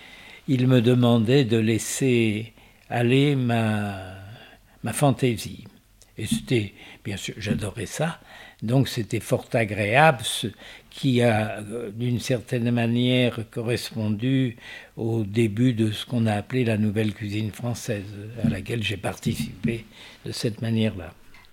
ils 0.48 0.66
me 0.66 0.80
demandaient 0.80 1.44
de 1.44 1.58
laisser 1.58 2.52
aller 2.90 3.36
ma, 3.36 3.96
ma 4.82 4.92
fantaisie. 4.92 5.64
Et 6.16 6.26
c'était, 6.26 6.74
bien 7.04 7.16
sûr, 7.16 7.34
j'adorais 7.38 7.86
ça. 7.86 8.18
Donc 8.60 8.88
c'était 8.88 9.20
fort 9.20 9.46
agréable, 9.52 10.18
ce 10.22 10.48
qui 10.90 11.22
a 11.22 11.60
euh, 11.60 11.90
d'une 11.92 12.18
certaine 12.18 12.72
manière 12.72 13.38
correspondu 13.50 14.56
au 14.96 15.22
début 15.22 15.74
de 15.74 15.92
ce 15.92 16.04
qu'on 16.04 16.26
a 16.26 16.32
appelé 16.32 16.64
la 16.64 16.76
nouvelle 16.76 17.14
cuisine 17.14 17.52
française, 17.52 18.06
à 18.44 18.48
laquelle 18.48 18.82
j'ai 18.82 18.96
participé 18.96 19.84
de 20.24 20.32
cette 20.32 20.60
manière-là. 20.60 21.12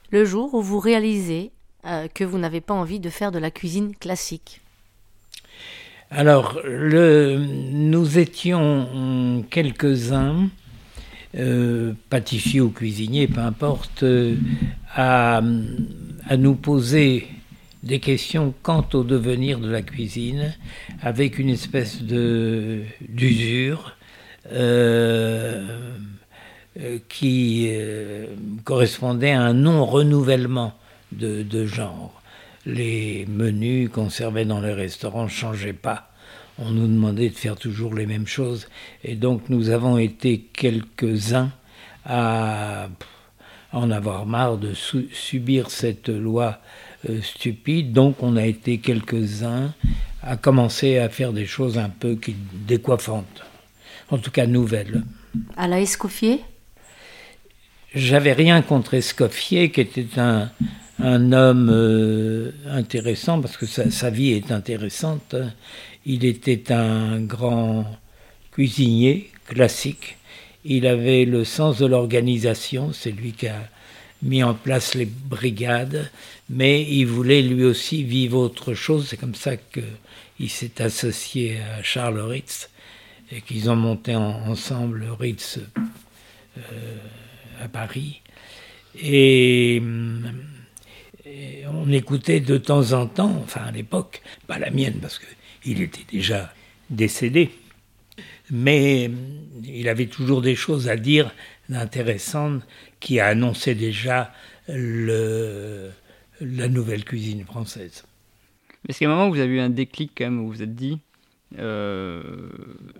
Le 0.09 0.25
jour 0.25 0.55
où 0.55 0.63
vous 0.63 0.79
réalisez 0.79 1.51
euh, 1.85 2.07
que 2.11 2.23
vous 2.23 2.39
n'avez 2.39 2.61
pas 2.61 2.73
envie 2.73 2.99
de 2.99 3.11
faire 3.11 3.31
de 3.31 3.37
la 3.37 3.51
cuisine 3.51 3.95
classique 3.95 4.61
Alors, 6.09 6.59
le, 6.63 7.37
nous 7.37 8.17
étions 8.17 9.45
quelques-uns 9.51 10.49
euh, 11.37 11.91
pâtissier 12.09 12.61
ou 12.61 12.69
cuisinier, 12.69 13.27
peu 13.27 13.41
importe, 13.41 14.03
euh, 14.03 14.35
à, 14.93 15.41
nous 16.37 16.55
poser 16.55 17.27
des 17.83 17.99
questions 17.99 18.53
quant 18.63 18.87
au 18.93 19.03
devenir 19.03 19.59
de 19.59 19.69
la 19.69 19.81
cuisine, 19.81 20.55
avec 21.01 21.37
une 21.37 21.49
espèce 21.49 22.01
d'usure 22.01 23.97
euh, 24.51 25.67
qui 27.09 27.69
correspondait 28.63 29.31
à 29.31 29.41
un 29.41 29.53
non-renouvellement 29.53 30.73
de, 31.11 31.43
de, 31.43 31.65
genre. 31.65 32.21
Les 32.65 33.25
menus 33.27 33.89
conservés 33.89 34.45
dans 34.45 34.61
les 34.61 34.73
restaurants 34.73 35.25
ne 35.25 35.29
changeaient 35.29 35.73
pas 35.73 36.14
on 36.57 36.71
nous 36.71 36.87
demandait 36.87 37.29
de 37.29 37.35
faire 37.35 37.55
toujours 37.55 37.93
les 37.93 38.05
mêmes 38.05 38.27
choses. 38.27 38.67
Et 39.03 39.15
donc 39.15 39.49
nous 39.49 39.69
avons 39.69 39.97
été 39.97 40.39
quelques-uns 40.53 41.51
à 42.05 42.87
en 43.71 43.91
avoir 43.91 44.25
marre 44.25 44.57
de 44.57 44.73
subir 44.73 45.69
cette 45.69 46.09
loi 46.09 46.59
euh, 47.09 47.21
stupide. 47.21 47.91
Donc 47.91 48.23
on 48.23 48.37
a 48.37 48.45
été 48.45 48.77
quelques-uns 48.77 49.73
à 50.23 50.37
commencer 50.37 50.97
à 50.97 51.09
faire 51.09 51.33
des 51.33 51.45
choses 51.45 51.77
un 51.77 51.89
peu 51.89 52.17
décoiffantes, 52.67 53.43
en 54.09 54.17
tout 54.17 54.31
cas 54.31 54.47
nouvelles. 54.47 55.03
À 55.55 55.67
la 55.67 55.81
Escoffier? 55.81 56.41
J'avais 57.93 58.33
rien 58.33 58.61
contre 58.61 58.95
Escoffier, 58.95 59.71
qui 59.71 59.81
était 59.81 60.07
un, 60.17 60.49
homme 60.99 61.69
euh, 61.71 62.51
intéressant, 62.69 63.39
parce 63.39 63.55
que 63.55 63.65
sa, 63.65 64.09
vie 64.09 64.31
est 64.31 64.51
intéressante. 64.51 65.35
Il 66.05 66.25
était 66.25 66.71
un 66.71 67.19
grand 67.19 67.85
cuisinier 68.51 69.31
classique. 69.47 70.17
Il 70.63 70.87
avait 70.87 71.25
le 71.25 71.43
sens 71.43 71.79
de 71.79 71.85
l'organisation, 71.85 72.93
c'est 72.93 73.11
lui 73.11 73.33
qui 73.33 73.47
a 73.47 73.69
mis 74.21 74.43
en 74.43 74.53
place 74.53 74.95
les 74.95 75.05
brigades, 75.05 76.09
mais 76.49 76.83
il 76.83 77.05
voulait 77.05 77.41
lui 77.41 77.63
aussi 77.63 78.03
vivre 78.03 78.37
autre 78.37 78.73
chose. 78.73 79.07
C'est 79.07 79.17
comme 79.17 79.35
ça 79.35 79.57
qu'il 79.57 80.49
s'est 80.49 80.81
associé 80.81 81.57
à 81.59 81.83
Charles 81.83 82.19
Ritz 82.19 82.69
et 83.31 83.41
qu'ils 83.41 83.69
ont 83.69 83.75
monté 83.75 84.15
ensemble 84.15 85.05
Ritz 85.19 85.59
euh, 86.57 86.61
à 87.61 87.67
Paris. 87.67 88.21
Et, 88.97 89.81
et, 91.25 91.63
on 91.67 91.91
écoutait 91.91 92.39
de 92.39 92.57
temps 92.57 92.93
en 92.93 93.07
temps, 93.07 93.41
enfin 93.43 93.61
à 93.65 93.71
l'époque, 93.71 94.21
pas 94.47 94.57
la 94.59 94.69
mienne 94.69 94.99
parce 95.01 95.19
que 95.19 95.25
il 95.65 95.81
était 95.81 96.05
déjà 96.11 96.53
décédé, 96.89 97.49
mais 98.51 99.09
il 99.63 99.89
avait 99.89 100.05
toujours 100.05 100.41
des 100.41 100.55
choses 100.55 100.87
à 100.89 100.95
dire 100.95 101.31
intéressantes 101.73 102.61
qui 102.99 103.19
annonçaient 103.19 103.75
déjà 103.75 104.31
le, 104.67 105.89
la 106.41 106.67
nouvelle 106.67 107.03
cuisine 107.03 107.43
française. 107.43 108.03
Est-ce 108.87 108.99
qu'à 108.99 109.05
un 109.05 109.09
moment 109.09 109.29
vous 109.29 109.39
avez 109.39 109.55
eu 109.55 109.59
un 109.59 109.69
déclic 109.69 110.11
quand 110.15 110.25
même 110.25 110.39
où 110.39 110.45
vous 110.45 110.53
vous 110.53 110.63
êtes 110.63 110.75
dit 110.75 110.99
euh, 111.59 112.21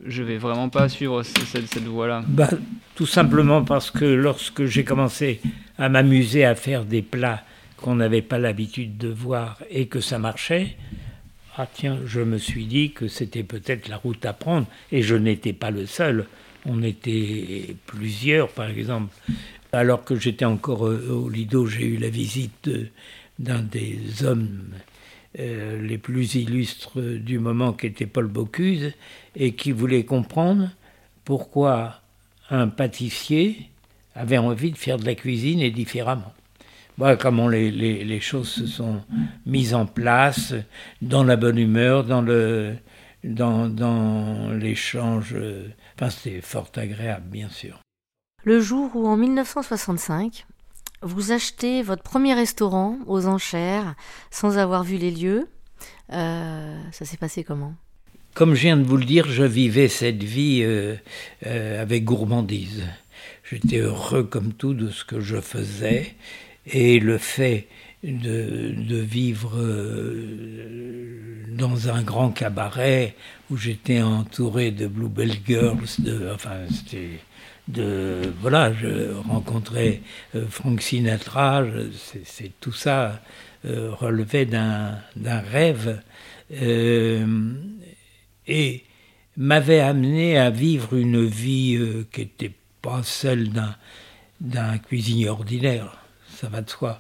je 0.06 0.24
vais 0.24 0.38
vraiment 0.38 0.70
pas 0.70 0.88
suivre 0.88 1.24
cette, 1.24 1.68
cette 1.68 1.84
voie-là 1.84 2.24
bah, 2.28 2.50
Tout 2.96 3.08
simplement 3.08 3.64
parce 3.64 3.92
que 3.92 4.06
lorsque 4.06 4.66
j'ai 4.66 4.84
commencé 4.84 5.42
à 5.78 5.90
m'amuser 5.90 6.46
à 6.46 6.56
faire 6.56 6.86
des 6.86 7.02
plats 7.02 7.44
qu'on 7.78 7.96
n'avait 7.96 8.22
pas 8.22 8.38
l'habitude 8.38 8.98
de 8.98 9.10
voir 9.10 9.60
et 9.70 9.88
que 9.88 10.00
ça 10.00 10.20
marchait, 10.20 10.78
ah 11.58 11.68
tiens, 11.72 12.00
je 12.06 12.20
me 12.20 12.38
suis 12.38 12.66
dit 12.66 12.92
que 12.92 13.08
c'était 13.08 13.44
peut-être 13.44 13.88
la 13.88 13.98
route 13.98 14.26
à 14.26 14.34
prendre, 14.34 14.68
et 14.92 15.02
je 15.02 15.16
n'étais 15.16 15.54
pas 15.54 15.72
le 15.72 15.86
seul. 15.86 16.26
On 16.66 16.84
était 16.84 17.76
plusieurs, 17.86 18.50
par 18.50 18.70
exemple. 18.70 19.14
Alors 19.72 20.04
que 20.04 20.16
j'étais 20.16 20.46
encore 20.46 20.82
au 20.82 21.30
Lido, 21.30 21.66
j'ai 21.66 21.86
eu 21.86 21.98
la 21.98 22.10
visite 22.10 22.70
d'un 23.40 23.62
des 23.62 24.24
hommes 24.24 24.70
euh, 25.40 25.82
les 25.82 25.98
plus 25.98 26.36
illustres 26.36 27.00
du 27.02 27.40
moment, 27.40 27.74
qui 27.74 27.88
était 27.88 28.06
Paul 28.06 28.28
Bocuse, 28.28 28.94
et 29.36 29.54
qui 29.54 29.72
voulait 29.72 30.06
comprendre 30.06 30.70
pourquoi 31.24 32.02
un 32.50 32.68
pâtissier 32.68 33.70
avait 34.14 34.38
envie 34.38 34.72
de 34.72 34.78
faire 34.78 34.98
de 34.98 35.06
la 35.06 35.16
cuisine 35.16 35.60
et 35.62 35.72
différemment 35.72 36.34
comment 37.20 37.48
les, 37.48 37.72
les, 37.72 38.20
choses 38.20 38.50
se 38.50 38.68
sont 38.68 39.02
mises 39.46 39.74
en 39.74 39.86
place, 39.86 40.54
dans 41.02 41.24
la 41.24 41.36
bonne 41.36 41.58
humeur, 41.58 42.04
dans 42.04 42.22
le 42.22 42.76
dans, 43.24 43.68
dans 43.68 44.52
l'échange. 44.52 45.36
Enfin, 45.96 46.10
c'était 46.10 46.42
fort 46.42 46.72
agréable, 46.76 47.26
bien 47.30 47.50
sûr. 47.50 47.80
Le 48.44 48.60
jour 48.60 48.92
où, 48.96 49.08
en 49.08 49.18
1965, 49.18 50.46
vous 51.02 51.32
achetez 51.32 51.82
votre 51.82 52.04
premier 52.04 52.34
restaurant 52.34 52.98
aux 53.08 53.26
enchères 53.28 53.96
sans 54.32 54.58
avoir 54.58 54.84
vu 54.84 54.98
les 54.98 55.12
lieux, 55.12 55.48
euh, 56.12 56.80
ça 56.92 57.06
s'est 57.06 57.18
passé 57.18 57.44
comment? 57.44 57.74
Comme 58.34 58.54
je 58.54 58.62
viens 58.62 58.78
de 58.78 58.84
vous 58.84 58.98
le 58.98 59.06
dire, 59.06 59.28
je 59.28 59.44
vivais 59.44 59.88
cette 59.88 60.24
vie 60.24 60.62
euh, 60.64 60.96
euh, 61.46 61.82
avec 61.82 62.04
gourmandise. 62.04 62.84
J'étais 63.50 63.78
heureux 63.78 64.24
comme 64.24 64.54
tout 64.54 64.74
de 64.74 64.90
ce 64.90 65.06
que 65.06 65.22
je 65.22 65.40
faisais 65.40 66.16
et 66.68 67.00
le 67.00 67.18
fait 67.18 67.68
de, 68.04 68.98
vivre 68.98 69.58
dans 71.50 71.90
un 71.90 72.04
grand 72.04 72.30
cabaret 72.30 73.16
où 73.50 73.58
j'étais 73.58 74.02
entouré 74.02 74.72
de 74.72 74.88
Bluebell 74.88 75.34
Girls, 75.46 75.88
de, 76.00 76.30
enfin 76.34 76.58
c'était 76.72 77.20
de 77.68 78.22
voilà, 78.42 78.74
je 78.74 79.14
rencontrais 79.28 80.02
Frank 80.50 80.82
Sinatra, 80.82 81.64
c'est 82.24 82.52
tout 82.60 82.74
ça 82.74 83.22
relevait 83.64 84.46
d'un 84.46 85.00
rêve 85.52 86.02
et 88.48 88.84
m'avait 89.38 89.80
amené 89.80 90.38
à 90.38 90.50
vivre 90.50 90.96
une 90.96 91.26
vie 91.26 91.80
qui 92.12 92.22
n'était 92.22 92.54
pas 92.82 93.02
celle 93.04 93.50
d'un 94.40 94.78
cuisinier 94.78 95.30
ordinaire, 95.30 96.05
ça 96.46 96.52
va 96.52 96.62
de 96.62 96.70
soi. 96.70 97.00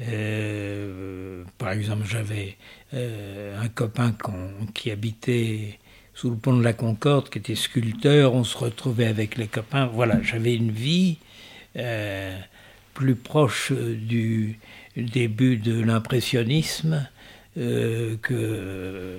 Euh, 0.00 1.44
par 1.58 1.70
exemple, 1.70 2.04
j'avais 2.04 2.56
euh, 2.92 3.60
un 3.60 3.68
copain 3.68 4.12
qui 4.74 4.90
habitait 4.90 5.78
sous 6.12 6.30
le 6.30 6.36
pont 6.36 6.56
de 6.56 6.64
la 6.64 6.72
Concorde, 6.72 7.28
qui 7.28 7.38
était 7.38 7.54
sculpteur. 7.54 8.34
On 8.34 8.42
se 8.42 8.58
retrouvait 8.58 9.06
avec 9.06 9.36
les 9.36 9.46
copains. 9.46 9.86
Voilà, 9.86 10.20
j'avais 10.22 10.56
une 10.56 10.72
vie 10.72 11.18
euh, 11.76 12.36
plus 12.94 13.14
proche 13.14 13.70
du 13.70 14.58
début 14.96 15.56
de 15.56 15.80
l'impressionnisme 15.80 17.08
que. 17.54 19.18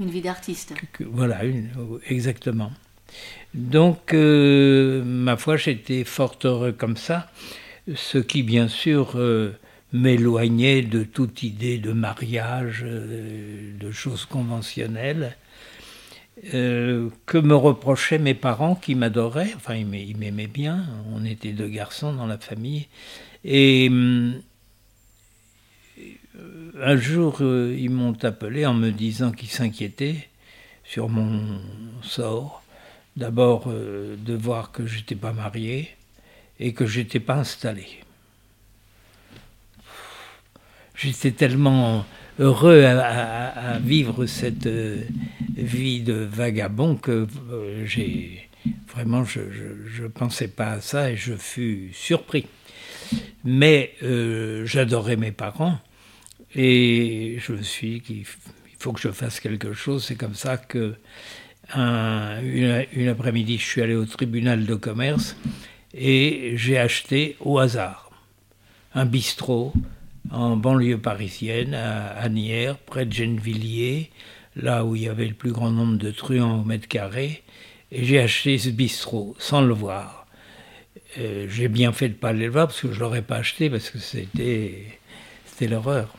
Une 0.00 0.10
vie 0.10 0.22
d'artiste. 0.22 0.72
Voilà, 1.00 1.42
exactement. 2.06 2.72
Donc, 3.52 4.14
ma 4.14 5.36
foi, 5.36 5.58
j'étais 5.58 6.04
fort 6.04 6.38
heureux 6.44 6.72
comme 6.72 6.96
ça 6.96 7.28
ce 7.94 8.18
qui 8.18 8.42
bien 8.42 8.68
sûr 8.68 9.12
euh, 9.16 9.52
m'éloignait 9.92 10.82
de 10.82 11.02
toute 11.04 11.42
idée 11.42 11.78
de 11.78 11.92
mariage, 11.92 12.84
euh, 12.86 13.72
de 13.78 13.90
choses 13.90 14.24
conventionnelles, 14.24 15.36
euh, 16.54 17.10
que 17.26 17.38
me 17.38 17.54
reprochaient 17.54 18.18
mes 18.18 18.34
parents 18.34 18.74
qui 18.74 18.94
m'adoraient, 18.94 19.52
enfin 19.56 19.74
ils 19.74 20.16
m'aimaient 20.16 20.46
bien, 20.46 20.86
on 21.12 21.24
était 21.24 21.52
deux 21.52 21.68
garçons 21.68 22.12
dans 22.12 22.26
la 22.26 22.38
famille, 22.38 22.86
et 23.44 23.90
un 26.80 26.96
jour 26.96 27.42
ils 27.42 27.90
m'ont 27.90 28.16
appelé 28.22 28.64
en 28.64 28.74
me 28.74 28.90
disant 28.90 29.30
qu'ils 29.30 29.50
s'inquiétaient 29.50 30.28
sur 30.84 31.08
mon 31.08 31.60
sort, 32.02 32.62
d'abord 33.16 33.68
de 33.68 34.34
voir 34.34 34.72
que 34.72 34.86
j'étais 34.86 35.16
pas 35.16 35.32
marié, 35.32 35.90
et 36.62 36.72
que 36.72 36.86
j'étais 36.86 37.20
pas 37.20 37.34
installé. 37.34 37.86
J'étais 40.94 41.32
tellement 41.32 42.06
heureux 42.38 42.84
à, 42.84 43.78
vivre 43.80 44.26
cette 44.26 44.66
euh, 44.66 45.02
vie 45.56 46.02
de 46.02 46.12
vagabond 46.12 46.94
que 46.94 47.26
euh, 47.50 47.84
j'ai 47.84 48.48
vraiment 48.94 49.24
je, 49.24 49.40
ne 50.02 50.08
pensais 50.08 50.46
pas 50.46 50.72
à 50.72 50.80
ça 50.80 51.10
et 51.10 51.16
je 51.16 51.34
fus 51.34 51.90
surpris. 51.92 52.46
Mais 53.42 53.94
euh, 54.04 54.64
j'adorais 54.64 55.16
mes 55.16 55.32
parents 55.32 55.78
et 56.54 57.38
je 57.40 57.52
me 57.52 57.62
suis 57.62 57.94
dit 57.94 58.00
qu'il 58.00 58.24
faut 58.78 58.92
que 58.92 59.00
je 59.00 59.08
fasse 59.08 59.40
quelque 59.40 59.72
chose. 59.72 60.04
C'est 60.04 60.14
comme 60.14 60.36
ça 60.36 60.56
que 60.56 60.94
une 61.74 63.08
après-midi, 63.08 63.58
je 63.58 63.64
suis 63.64 63.82
allé 63.82 63.94
au 63.94 64.04
tribunal 64.04 64.66
de 64.66 64.74
commerce 64.74 65.36
et 65.94 66.52
j'ai 66.56 66.78
acheté 66.78 67.36
au 67.40 67.58
hasard 67.58 68.10
un 68.94 69.06
bistrot 69.06 69.72
en 70.30 70.56
banlieue 70.56 70.98
parisienne, 70.98 71.74
à 71.74 72.12
Agnières, 72.18 72.76
près 72.78 73.06
de 73.06 73.12
Gennevilliers, 73.12 74.10
là 74.56 74.84
où 74.84 74.96
il 74.96 75.02
y 75.02 75.08
avait 75.08 75.26
le 75.26 75.34
plus 75.34 75.52
grand 75.52 75.70
nombre 75.70 75.96
de 75.96 76.10
truands 76.10 76.60
au 76.60 76.64
mètre 76.64 76.88
carré, 76.88 77.42
et 77.90 78.04
j'ai 78.04 78.20
acheté 78.20 78.58
ce 78.58 78.70
bistrot 78.70 79.34
sans 79.38 79.62
le 79.62 79.74
voir. 79.74 80.26
Euh, 81.18 81.46
j'ai 81.48 81.68
bien 81.68 81.92
fait 81.92 82.08
de 82.08 82.14
ne 82.14 82.18
pas 82.18 82.30
aller 82.30 82.46
le 82.46 82.52
voir 82.52 82.68
parce 82.68 82.80
que 82.80 82.88
je 82.88 82.94
ne 82.94 83.00
l'aurais 83.00 83.22
pas 83.22 83.36
acheté 83.36 83.68
parce 83.68 83.90
que 83.90 83.98
c'était, 83.98 84.86
c'était 85.44 85.68
l'horreur. 85.68 86.14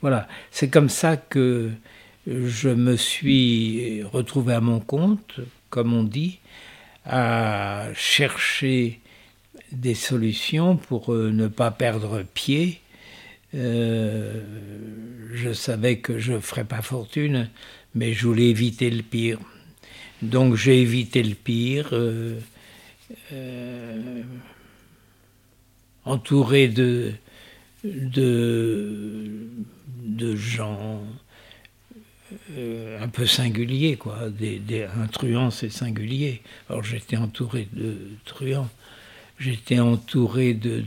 Voilà, 0.00 0.26
c'est 0.50 0.68
comme 0.68 0.88
ça 0.88 1.16
que 1.16 1.70
je 2.26 2.68
me 2.68 2.96
suis 2.96 4.02
retrouvé 4.02 4.54
à 4.54 4.60
mon 4.60 4.80
compte, 4.80 5.40
comme 5.70 5.92
on 5.92 6.02
dit, 6.02 6.40
à 7.06 7.86
chercher 7.94 8.98
des 9.74 9.94
solutions 9.94 10.76
pour 10.76 11.12
euh, 11.12 11.30
ne 11.30 11.48
pas 11.48 11.70
perdre 11.70 12.22
pied. 12.22 12.80
Euh, 13.54 14.42
je 15.32 15.52
savais 15.52 15.98
que 15.98 16.18
je 16.18 16.32
ne 16.32 16.40
ferais 16.40 16.64
pas 16.64 16.82
fortune, 16.82 17.48
mais 17.94 18.12
je 18.12 18.26
voulais 18.26 18.48
éviter 18.48 18.90
le 18.90 19.02
pire. 19.02 19.38
Donc 20.22 20.54
j'ai 20.56 20.80
évité 20.80 21.22
le 21.22 21.34
pire, 21.34 21.90
euh, 21.92 22.38
entouré 26.04 26.68
de, 26.68 27.12
de, 27.84 29.16
gens 30.36 31.02
un 33.00 33.08
peu 33.08 33.26
singuliers, 33.26 33.96
quoi. 33.96 34.30
Des, 34.30 34.58
des, 34.58 34.84
un 34.84 35.06
truand, 35.06 35.50
c'est 35.50 35.70
singulier. 35.70 36.42
Alors 36.70 36.82
j'étais 36.82 37.16
entouré 37.16 37.68
de 37.72 37.98
truands. 38.24 38.70
J'étais 39.38 39.80
entouré 39.80 40.54
de, 40.54 40.82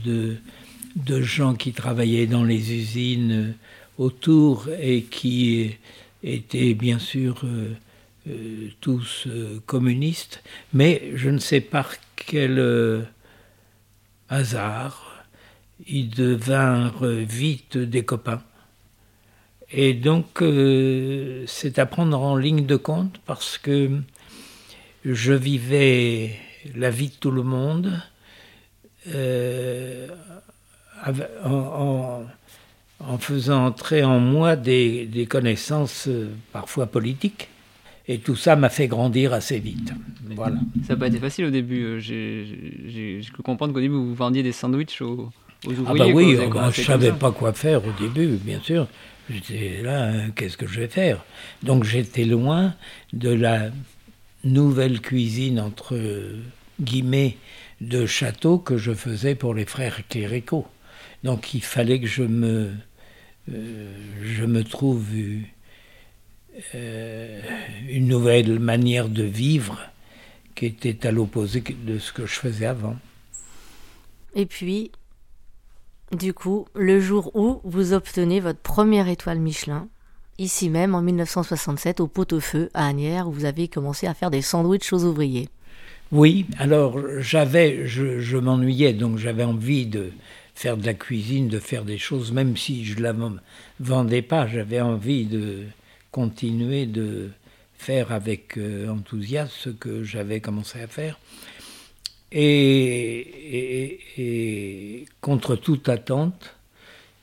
de, 0.96 1.20
gens 1.22 1.54
qui 1.54 1.72
travaillaient 1.72 2.26
dans 2.26 2.44
les 2.44 2.72
usines 2.72 3.54
autour 3.98 4.68
et 4.80 5.02
qui 5.02 5.76
étaient 6.22 6.74
bien 6.74 6.98
sûr 6.98 7.42
euh, 7.44 7.74
euh, 8.28 8.68
tous 8.80 9.24
euh, 9.26 9.60
communistes, 9.66 10.42
mais 10.72 11.12
je 11.14 11.28
ne 11.30 11.38
sais 11.38 11.60
par 11.60 11.92
quel 12.16 13.06
hasard 14.28 15.24
ils 15.86 16.10
devinrent 16.10 17.04
vite 17.04 17.78
des 17.78 18.04
copains. 18.04 18.42
Et 19.70 19.94
donc, 19.94 20.42
c'est 21.46 21.78
à 21.78 21.86
prendre 21.86 22.20
en 22.20 22.36
ligne 22.36 22.66
de 22.66 22.76
compte 22.76 23.20
parce 23.24 23.58
que 23.58 24.00
je 25.04 25.32
vivais 25.32 26.34
la 26.74 26.90
vie 26.90 27.08
de 27.08 27.14
tout 27.14 27.30
le 27.30 27.42
monde, 27.42 28.02
euh, 29.14 30.08
en, 31.44 33.18
faisant 33.18 33.66
entrer 33.66 34.02
en 34.04 34.18
moi 34.18 34.56
des, 34.56 35.26
connaissances 35.28 36.08
euh, 36.08 36.30
parfois 36.52 36.86
politiques. 36.86 37.48
Et 38.10 38.18
tout 38.18 38.36
ça 38.36 38.56
m'a 38.56 38.70
fait 38.70 38.88
grandir 38.88 39.34
assez 39.34 39.58
vite. 39.58 39.92
Voilà. 40.30 40.56
Ça 40.86 40.94
n'a 40.94 41.00
pas 41.00 41.08
été 41.08 41.18
facile 41.18 41.44
au 41.44 41.50
début. 41.50 41.84
Euh, 41.84 41.98
j'ai 42.00 43.20
cru 43.32 43.42
comprendre 43.42 43.74
qu'au 43.74 43.80
début, 43.80 43.94
vous 43.94 44.14
vendiez 44.14 44.42
des 44.42 44.52
sandwichs 44.52 45.02
aux, 45.02 45.30
ouvriers. 45.66 45.84
Ah 45.86 45.92
bah 45.94 46.06
oui, 46.06 46.36
bah, 46.36 46.70
je 46.72 46.80
ne 46.80 46.86
savais 46.86 47.12
pas 47.12 47.32
quoi 47.32 47.52
faire 47.52 47.82
au 47.84 47.92
début, 48.00 48.38
bien 48.42 48.60
sûr. 48.60 48.86
J'étais 49.28 49.82
là, 49.82 50.04
hein, 50.04 50.30
qu'est-ce 50.34 50.56
que 50.56 50.66
je 50.66 50.80
vais 50.80 50.88
faire? 50.88 51.22
Donc 51.62 51.84
j'étais 51.84 52.24
loin 52.24 52.72
de 53.12 53.28
la 53.28 53.68
nouvelle 54.42 55.00
cuisine, 55.00 55.60
entre 55.60 55.98
guillemets, 56.80 57.36
de 57.80 58.06
château 58.06 58.58
que 58.58 58.76
je 58.76 58.92
faisais 58.92 59.34
pour 59.34 59.54
les 59.54 59.64
frères 59.64 60.06
cléricaux. 60.08 60.66
Donc 61.24 61.54
il 61.54 61.62
fallait 61.62 62.00
que 62.00 62.06
je 62.06 62.22
me, 62.22 62.72
euh, 63.52 63.92
je 64.22 64.44
me 64.44 64.64
trouve 64.64 65.06
euh, 66.74 67.40
une 67.88 68.08
nouvelle 68.08 68.58
manière 68.58 69.08
de 69.08 69.22
vivre 69.22 69.80
qui 70.54 70.66
était 70.66 71.06
à 71.06 71.12
l'opposé 71.12 71.60
de 71.60 71.98
ce 71.98 72.12
que 72.12 72.26
je 72.26 72.34
faisais 72.34 72.66
avant. 72.66 72.96
Et 74.34 74.44
puis, 74.44 74.90
du 76.16 76.34
coup, 76.34 76.66
le 76.74 77.00
jour 77.00 77.30
où 77.36 77.60
vous 77.64 77.92
obtenez 77.92 78.40
votre 78.40 78.58
première 78.58 79.08
étoile 79.08 79.38
Michelin, 79.38 79.88
ici 80.38 80.68
même 80.68 80.94
en 80.94 81.02
1967 81.02 82.00
au 82.00 82.08
pot-au-feu 82.08 82.70
à 82.74 82.86
Agnières, 82.86 83.28
où 83.28 83.32
vous 83.32 83.44
avez 83.44 83.68
commencé 83.68 84.06
à 84.06 84.14
faire 84.14 84.30
des 84.30 84.42
sandwichs 84.42 84.92
aux 84.92 85.04
ouvriers. 85.04 85.48
Oui, 86.10 86.46
alors 86.58 86.98
j'avais, 87.20 87.86
je, 87.86 88.36
m'ennuyais, 88.38 88.94
donc 88.94 89.18
j'avais 89.18 89.44
envie 89.44 89.84
de 89.84 90.10
faire 90.54 90.78
de 90.78 90.86
la 90.86 90.94
cuisine, 90.94 91.48
de 91.48 91.58
faire 91.58 91.84
des 91.84 91.98
choses, 91.98 92.32
même 92.32 92.56
si 92.56 92.84
je 92.86 92.96
ne 92.96 93.02
la 93.02 93.14
vendais 93.78 94.22
pas, 94.22 94.46
j'avais 94.46 94.80
envie 94.80 95.26
de 95.26 95.64
continuer 96.10 96.86
de 96.86 97.28
faire 97.76 98.10
avec 98.10 98.56
euh, 98.56 98.88
enthousiasme 98.88 99.52
ce 99.54 99.70
que 99.70 100.02
j'avais 100.02 100.40
commencé 100.40 100.80
à 100.80 100.86
faire. 100.86 101.18
Et, 102.32 104.00
et, 104.18 105.04
contre 105.20 105.56
toute 105.56 105.90
attente, 105.90 106.56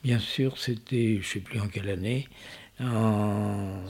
bien 0.03 0.19
sûr, 0.19 0.57
c'était, 0.59 1.15
je 1.15 1.17
ne 1.17 1.23
sais 1.23 1.39
plus 1.39 1.59
en 1.59 1.67
quelle 1.67 1.89
année, 1.89 2.27
en 2.81 3.81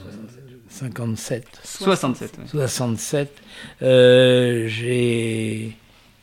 57. 0.68 1.60
67. 1.64 2.40
67. 2.46 3.42
Euh, 3.82 4.68
j'ai 4.68 5.76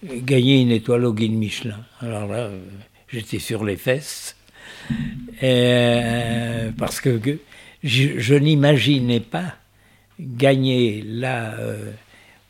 gagné 0.04 0.62
une 0.62 0.72
étoile 0.72 1.06
au 1.06 1.14
guide 1.14 1.34
Michelin. 1.34 1.80
Alors 2.00 2.28
là, 2.28 2.50
j'étais 3.08 3.40
sur 3.40 3.64
les 3.64 3.78
fesses. 3.78 4.36
Euh, 5.42 6.72
parce 6.78 7.02
que 7.02 7.20
je, 7.84 8.36
n'imaginais 8.36 9.20
pas 9.20 9.56
gagner 10.20 11.02
là 11.02 11.54
euh, 11.54 11.92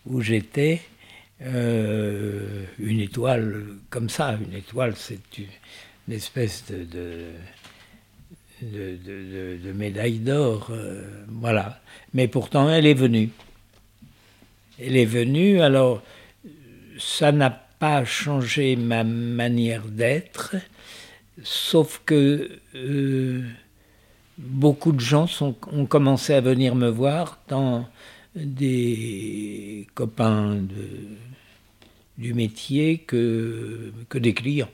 où 0.05 0.21
j'étais 0.21 0.81
euh, 1.41 2.65
une 2.79 2.99
étoile 2.99 3.63
comme 3.89 4.09
ça. 4.09 4.37
Une 4.47 4.55
étoile, 4.55 4.93
c'est 4.95 5.21
une, 5.37 6.13
espèce 6.13 6.65
de, 6.69 6.83
de, 6.83 7.25
médaille 9.73 10.19
d'or. 10.19 10.71
voilà. 11.27 11.81
Mais 12.13 12.27
pourtant, 12.27 12.69
elle 12.69 12.85
est 12.85 12.93
venue. 12.93 13.29
Elle 14.79 14.97
est 14.97 15.05
venue, 15.05 15.61
alors 15.61 16.01
ça 16.97 17.31
n'a 17.31 17.49
pas 17.49 18.05
changé 18.05 18.75
ma 18.75 19.03
manière 19.03 19.85
d'être, 19.85 20.55
sauf 21.43 22.01
que 22.05 22.49
euh, 22.75 23.43
beaucoup 24.37 24.91
de 24.91 24.99
gens 24.99 25.27
ont 25.41 25.85
commencé 25.85 26.33
à 26.33 26.41
venir 26.41 26.75
me 26.75 26.89
voir, 26.89 27.39
tant 27.47 27.87
des 28.35 29.87
copains 29.93 30.55
de, 30.55 30.87
du 32.17 32.33
métier 32.33 32.99
que, 32.99 33.91
que 34.09 34.17
des 34.17 34.33
clients. 34.33 34.71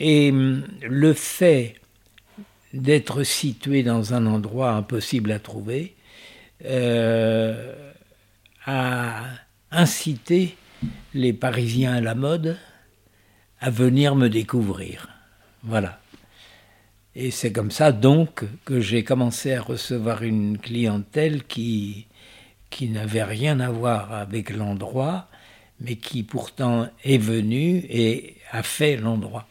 Et 0.00 0.30
hum, 0.30 0.64
le 0.82 1.12
fait 1.12 1.76
d'être 2.74 3.22
situé 3.22 3.82
dans 3.82 4.14
un 4.14 4.26
endroit 4.26 4.72
impossible 4.72 5.30
à 5.30 5.38
trouver 5.38 5.94
euh, 6.64 7.74
a 8.66 9.22
incité 9.70 10.56
les 11.14 11.32
Parisiens 11.32 11.94
à 11.94 12.00
la 12.00 12.14
mode 12.14 12.58
à 13.60 13.70
venir 13.70 14.16
me 14.16 14.28
découvrir. 14.28 15.08
Voilà. 15.62 16.00
Et 17.14 17.30
c'est 17.30 17.52
comme 17.52 17.70
ça 17.70 17.92
donc 17.92 18.44
que 18.64 18.80
j'ai 18.80 19.04
commencé 19.04 19.54
à 19.54 19.62
recevoir 19.62 20.22
une 20.22 20.58
clientèle 20.58 21.44
qui, 21.44 22.06
qui 22.70 22.88
n'avait 22.88 23.22
rien 23.22 23.60
à 23.60 23.70
voir 23.70 24.12
avec 24.12 24.50
l'endroit, 24.50 25.28
mais 25.80 25.96
qui 25.96 26.24
pourtant 26.24 26.88
est 27.04 27.18
venue 27.18 27.84
et 27.88 28.36
a 28.50 28.62
fait 28.62 28.96
l'endroit. 28.96 29.46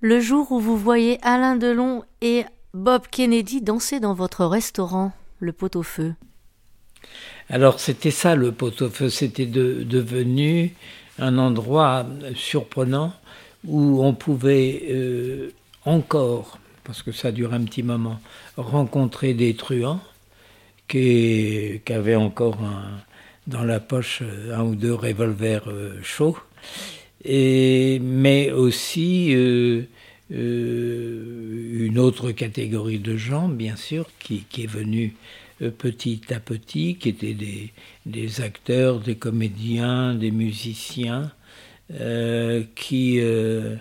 Le 0.00 0.20
jour 0.20 0.52
où 0.52 0.60
vous 0.60 0.76
voyez 0.76 1.18
Alain 1.22 1.56
Delon 1.56 2.04
et 2.20 2.44
Bob 2.72 3.08
Kennedy 3.10 3.60
danser 3.60 3.98
dans 3.98 4.14
votre 4.14 4.44
restaurant, 4.44 5.10
le 5.40 5.52
pot-au-feu. 5.52 6.14
Alors 7.50 7.80
c'était 7.80 8.12
ça 8.12 8.36
le 8.36 8.52
pot-au-feu, 8.52 9.08
c'était 9.10 9.46
devenu 9.46 10.72
un 11.18 11.36
endroit 11.36 12.06
surprenant 12.36 13.12
où 13.66 14.04
on 14.04 14.14
pouvait 14.14 14.84
euh, 14.88 15.50
encore, 15.84 16.60
parce 16.84 17.02
que 17.02 17.10
ça 17.10 17.32
dure 17.32 17.52
un 17.52 17.64
petit 17.64 17.82
moment, 17.82 18.20
rencontrer 18.56 19.34
des 19.34 19.56
truands 19.56 20.00
qui, 20.86 21.80
avaient 21.90 22.14
encore 22.14 22.58
dans 23.48 23.64
la 23.64 23.80
poche 23.80 24.22
un 24.52 24.62
ou 24.62 24.76
deux 24.76 24.94
revolvers 24.94 25.68
euh, 25.68 25.98
chauds, 26.04 26.38
mais 27.24 28.50
aussi 28.52 29.34
euh, 29.34 29.84
une 30.30 31.98
autre 31.98 32.32
catégorie 32.32 32.98
de 32.98 33.16
gens, 33.16 33.48
bien 33.48 33.76
sûr, 33.76 34.08
qui, 34.18 34.44
est 34.58 34.66
venue 34.66 35.14
petit 35.78 36.20
à 36.30 36.40
petit, 36.40 36.96
qui 36.96 37.08
étaient 37.08 37.36
des, 38.06 38.40
acteurs, 38.40 39.00
des 39.00 39.16
comédiens, 39.16 40.14
des 40.14 40.30
musiciens, 40.30 41.32
euh, 41.94 42.64
qui, 42.74 43.18
euh, 43.18 43.76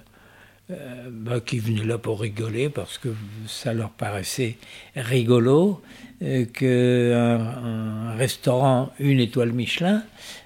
euh, 0.71 1.10
bah, 1.12 1.41
qui 1.41 1.60
venaient 1.60 1.84
là 1.84 1.97
pour 1.97 2.21
rigoler 2.21 2.69
parce 2.69 2.97
que 2.97 3.10
ça 3.47 3.73
leur 3.73 3.89
paraissait 3.89 4.56
rigolo 4.95 5.82
qu'un 6.20 7.40
un 7.40 8.16
restaurant 8.16 8.92
une 9.00 9.20
étoile 9.20 9.52
Michelin 9.52 10.04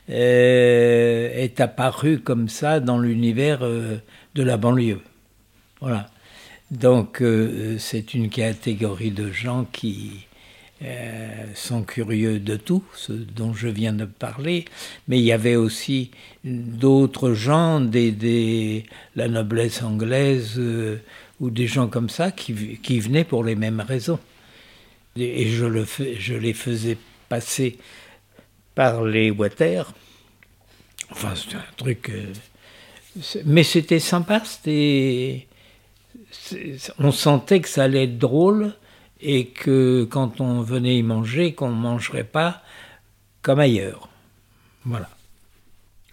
est 0.10 1.60
apparu 1.60 2.20
comme 2.20 2.50
ça 2.50 2.80
dans 2.80 3.00
l'univers 3.00 3.60
de 3.60 4.44
la 4.44 4.58
banlieue. 4.58 5.02
Voilà. 5.80 6.10
Donc 6.72 7.24
c'est 7.78 8.14
une 8.14 8.30
catégorie 8.30 9.12
de 9.12 9.32
gens 9.32 9.66
qui, 9.72 10.26
euh, 10.84 11.46
sont 11.54 11.84
curieux 11.84 12.40
de 12.40 12.56
tout, 12.56 12.84
ce 12.96 13.12
dont 13.14 13.54
je 13.54 13.68
viens 13.68 13.94
de 13.94 14.06
parler, 14.06 14.66
mais 15.08 15.20
il 15.20 15.24
y 15.24 15.32
avait 15.32 15.56
aussi 15.56 16.10
d'autres 16.44 17.34
gens, 17.34 17.80
des, 17.80 18.86
la 19.16 19.28
noblesse 19.28 19.84
anglaise 19.84 20.56
euh, 20.58 20.98
ou 21.40 21.52
des 21.52 21.68
gens 21.68 21.88
comme 21.88 22.10
ça 22.10 22.32
qui, 22.32 22.54
venaient 23.00 23.24
pour 23.24 23.44
les 23.44 23.54
mêmes 23.54 23.80
raisons. 23.80 24.18
Et 25.18 25.50
je, 25.50 25.66
le 25.66 25.86
je 26.18 26.34
les 26.34 26.54
faisais 26.54 26.98
passer 27.28 27.78
par 28.76 29.04
les 29.04 29.30
water. 29.30 29.94
Enfin, 31.12 31.36
c'était 31.36 31.56
un 31.56 31.74
truc. 31.76 32.10
Euh, 32.10 32.34
mais 33.46 33.64
c'était 33.64 34.00
sympa, 34.00 34.42
c'était. 34.46 35.48
On 36.98 37.12
sentait 37.12 37.60
que 37.60 37.68
ça 37.68 37.84
allait 37.84 38.06
être 38.06 38.18
drôle 38.18 38.74
et 39.20 39.48
que 39.48 40.08
quand 40.10 40.40
on 40.40 40.62
venait 40.62 40.98
y 40.98 41.04
manger, 41.04 41.54
qu'on 41.54 41.70
ne 41.70 41.76
mangerait 41.76 42.24
pas 42.24 42.62
comme 43.42 43.60
ailleurs. 43.60 44.10
Voilà. 44.86 45.10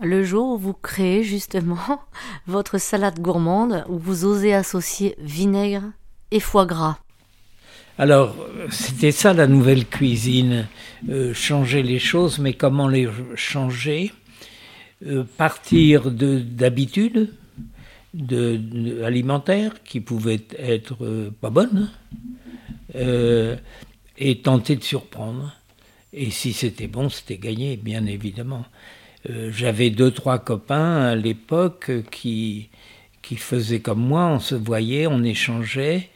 Le 0.01 0.23
jour 0.23 0.51
où 0.51 0.59
vous 0.59 0.75
créez 0.75 1.25
justement 1.25 2.03
votre 2.47 2.79
salade 2.79 3.21
gourmande, 3.21 3.85
où 3.89 3.99
vous 3.99 4.25
osez 4.25 4.55
associer 4.55 5.15
vinaigre 5.19 5.85
et 6.31 6.41
foie 6.41 6.67
gras. 6.67 6.99
Alors, 8.01 8.37
c'était 8.71 9.11
ça 9.11 9.35
la 9.35 9.49
nouvelle 9.49 9.85
cuisine, 9.85 10.69
euh, 11.09 11.35
changer 11.35 11.83
les 11.83 11.99
choses, 11.99 12.39
mais 12.39 12.53
comment 12.53 12.87
les 12.87 13.09
changer? 13.35 14.13
Euh, 15.05 15.25
Partir 15.37 16.13
d'habitudes 16.13 17.33
de, 18.15 19.03
alimentaires 19.03 19.83
qui 19.83 19.99
pouvaient 19.99 20.47
être 20.59 21.05
euh, 21.05 21.35
pas 21.41 21.51
bonnes, 21.51 21.91
et 24.17 24.41
tenter 24.43 24.77
de 24.77 24.83
surprendre. 24.83 25.55
Et 26.13 26.31
si 26.31 26.53
c'était 26.53 26.87
bon, 26.87 27.09
c'était 27.09 27.37
gagné, 27.37 27.77
bien 27.77 28.07
évidemment. 28.07 28.65
J'avais 29.51 29.91
deux, 29.91 30.11
trois 30.11 30.39
copains 30.39 31.03
à 31.03 31.15
l'époque 31.15 31.91
qui, 32.11 32.71
qui 33.21 33.37
faisaient 33.37 33.81
comme 33.81 34.01
moi, 34.01 34.27
on 34.27 34.41
se 34.41 34.55
voyait, 34.55 35.07
on 35.07 35.23
échangeait, 35.23 36.09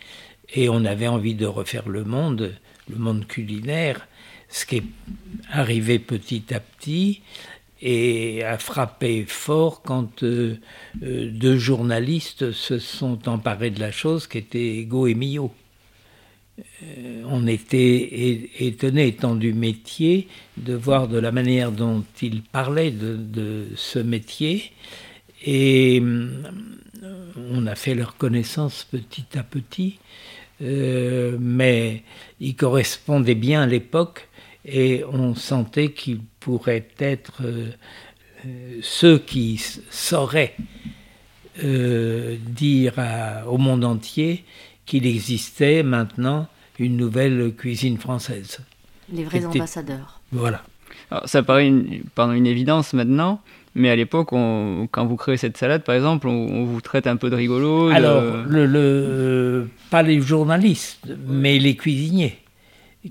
et 0.54 0.68
on 0.68 0.84
avait 0.84 1.08
envie 1.08 1.34
de 1.34 1.46
refaire 1.46 1.88
le 1.88 2.04
monde, 2.04 2.54
le 2.90 2.96
monde 2.96 3.26
culinaire, 3.26 4.06
ce 4.48 4.66
qui 4.66 4.76
est 4.76 4.84
arrivé 5.50 5.98
petit 5.98 6.52
à 6.52 6.60
petit 6.60 7.22
et 7.82 8.44
a 8.44 8.58
frappé 8.58 9.24
fort 9.26 9.82
quand 9.82 10.22
euh, 10.22 10.56
deux 11.02 11.58
journalistes 11.58 12.52
se 12.52 12.78
sont 12.78 13.28
emparés 13.28 13.70
de 13.70 13.80
la 13.80 13.90
chose 13.90 14.28
qui 14.28 14.38
était 14.38 14.78
Ego 14.78 15.08
et 15.08 15.14
Millot. 15.14 15.52
Euh, 16.60 17.22
on 17.26 17.46
était 17.48 18.50
étonné, 18.60 19.08
étant 19.08 19.34
du 19.34 19.52
métier, 19.52 20.28
de 20.58 20.74
voir 20.74 21.08
de 21.08 21.18
la 21.18 21.32
manière 21.32 21.72
dont 21.72 22.04
il 22.20 22.42
parlait 22.42 22.92
de, 22.92 23.66
ce 23.74 23.98
métier. 23.98 24.70
Et 25.44 26.00
euh, 26.00 26.42
on 27.50 27.66
a 27.66 27.74
fait 27.74 27.96
leur 27.96 28.16
connaissance 28.16 28.84
petit 28.84 29.26
à 29.36 29.42
petit, 29.42 29.98
euh, 30.62 31.36
mais 31.40 32.02
il 32.40 32.54
correspondait 32.54 33.34
bien 33.34 33.62
à 33.62 33.66
l'époque 33.66 34.28
et 34.64 35.04
on 35.10 35.34
sentait 35.34 35.90
qu'il 35.92 36.20
pourrait 36.40 36.88
être 36.98 37.42
ceux 38.80 39.18
qui 39.18 39.60
sauraient 39.90 40.54
dire 41.56 42.94
au 43.48 43.58
monde 43.58 43.84
entier 43.84 44.44
qu'il 44.86 45.06
existait 45.06 45.82
maintenant 45.82 46.48
une 46.78 46.96
nouvelle 46.96 47.54
cuisine 47.56 47.98
française. 47.98 48.58
Les 49.12 49.24
vrais 49.24 49.44
ambassadeurs. 49.44 50.20
Voilà. 50.30 50.62
ça 51.24 51.42
paraît 51.42 51.66
une, 51.66 52.02
une 52.16 52.46
évidence 52.46 52.92
maintenant, 52.92 53.40
mais 53.74 53.88
à 53.88 53.96
l'époque, 53.96 54.30
quand 54.30 55.06
vous 55.06 55.16
créez 55.16 55.36
cette 55.36 55.56
salade, 55.56 55.82
par 55.82 55.94
exemple, 55.94 56.28
on, 56.28 56.64
vous 56.64 56.80
traite 56.80 57.06
un 57.06 57.16
peu 57.16 57.30
de 57.30 57.36
rigolo. 57.36 57.88
Alors, 57.88 58.22
le, 58.46 58.66
le, 58.66 59.68
pas 59.90 60.02
les 60.02 60.20
journalistes, 60.20 61.06
mais 61.26 61.58
les 61.58 61.74
cuisiniers, 61.74 62.38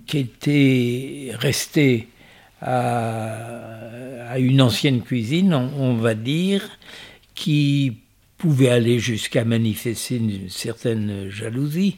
qui 0.05 0.19
étaient 0.19 1.31
restés 1.37 2.07
à, 2.61 4.37
une 4.37 4.61
ancienne 4.61 5.01
cuisine, 5.01 5.53
on, 5.53 5.95
va 5.95 6.13
dire, 6.13 6.63
qui 7.33 7.97
pouvaient 8.37 8.69
aller 8.69 8.99
jusqu'à 8.99 9.43
manifester 9.43 10.17
une 10.17 10.49
certaine 10.49 11.29
jalousie 11.29 11.97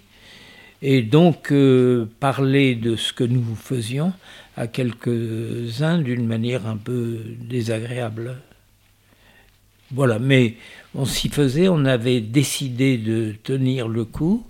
et 0.82 1.02
donc 1.02 1.52
euh, 1.52 2.06
parler 2.20 2.76
de 2.76 2.96
ce 2.96 3.14
que 3.14 3.24
nous 3.24 3.56
faisions 3.56 4.14
à 4.58 4.68
quelques-uns 4.68 6.00
d'une 6.00 6.26
manière 6.26 6.68
un 6.68 6.78
peu 6.78 7.20
désagréable. 7.40 8.38
Voilà, 9.94 10.18
mais 10.18 10.56
on 10.96 11.06
s'y 11.06 11.30
faisait, 11.30 11.68
on 11.68 11.86
avait 11.86 12.20
décidé 12.20 12.98
de 12.98 13.36
tenir 13.44 13.88
le 13.88 14.06
coup. 14.06 14.44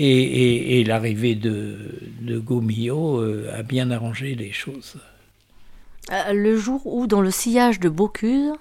Et, 0.00 0.84
l'arrivée 0.84 1.34
de, 1.34 1.76
de 2.20 2.38
Gomillot 2.38 3.20
euh, 3.20 3.50
a 3.52 3.62
bien 3.64 3.90
arrangé 3.90 4.36
les 4.36 4.52
choses. 4.52 4.96
Euh, 6.12 6.32
le 6.32 6.56
jour 6.56 6.86
où, 6.86 7.08
dans 7.08 7.20
le 7.20 7.32
sillage 7.32 7.80
de 7.80 7.88
Bocuse, 7.88 8.52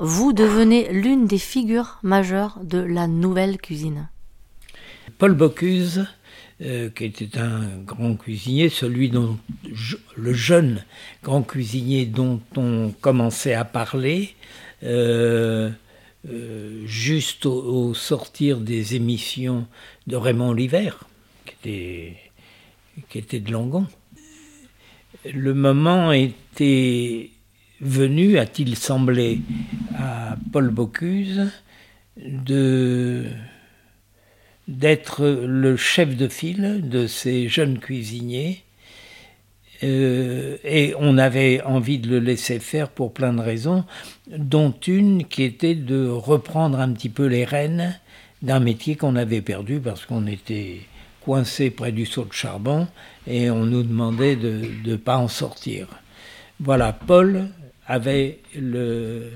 vous 0.00 0.32
devenez 0.32 0.90
l'une 0.92 1.26
des 1.26 1.38
figures 1.38 1.98
majeures 2.02 2.58
de 2.62 2.78
la 2.78 3.06
nouvelle 3.06 3.58
cuisine. 3.58 4.08
Paul 5.18 5.34
Bocuse, 5.34 6.06
euh, 6.60 6.90
qui 6.90 7.04
était 7.04 7.38
un 7.38 7.78
grand 7.84 8.16
cuisinier, 8.16 8.68
celui 8.68 9.10
dont 9.10 9.38
le 10.16 10.32
jeune 10.32 10.84
grand 11.22 11.42
cuisinier 11.42 12.04
dont 12.04 12.40
on 12.56 12.92
commençait 13.00 13.54
à 13.54 13.64
parler, 13.64 14.34
euh, 14.82 15.70
juste 16.84 17.46
au, 17.46 17.94
sortir 17.94 18.58
des 18.58 18.96
émissions 18.96 19.68
de 20.08 20.16
Raymond 20.16 20.48
Oliver, 20.48 20.90
qui 21.46 21.54
était, 21.60 22.16
qui 23.08 23.18
était 23.18 23.40
de 23.40 23.52
Langon. 23.52 23.86
Le 25.32 25.54
moment 25.54 26.10
était 26.10 27.30
venu, 27.80 28.36
a-t-il 28.38 28.76
semblé, 28.76 29.40
à 29.96 30.36
Paul 30.52 30.70
Bocuse 30.70 31.52
de 32.16 33.26
d'être 34.68 35.26
le 35.26 35.76
chef 35.76 36.16
de 36.16 36.28
file 36.28 36.88
de 36.88 37.06
ces 37.06 37.48
jeunes 37.48 37.78
cuisiniers 37.78 38.62
euh, 39.82 40.56
et 40.64 40.94
on 40.98 41.18
avait 41.18 41.62
envie 41.62 41.98
de 41.98 42.10
le 42.10 42.18
laisser 42.18 42.58
faire 42.58 42.88
pour 42.88 43.12
plein 43.12 43.32
de 43.32 43.40
raisons, 43.40 43.84
dont 44.30 44.74
une 44.86 45.24
qui 45.24 45.44
était 45.44 45.74
de 45.74 46.08
reprendre 46.08 46.80
un 46.80 46.92
petit 46.92 47.08
peu 47.08 47.26
les 47.26 47.44
rênes 47.44 47.98
d'un 48.42 48.60
métier 48.60 48.96
qu'on 48.96 49.16
avait 49.16 49.40
perdu 49.40 49.80
parce 49.80 50.04
qu'on 50.04 50.26
était 50.26 50.80
coincé 51.24 51.70
près 51.70 51.92
du 51.92 52.06
seau 52.06 52.24
de 52.24 52.32
charbon 52.32 52.88
et 53.26 53.50
on 53.50 53.64
nous 53.64 53.82
demandait 53.82 54.36
de 54.36 54.62
ne 54.84 54.96
pas 54.96 55.16
en 55.16 55.28
sortir. 55.28 55.86
Voilà, 56.60 56.92
Paul 56.92 57.48
avait 57.86 58.40
le 58.56 59.30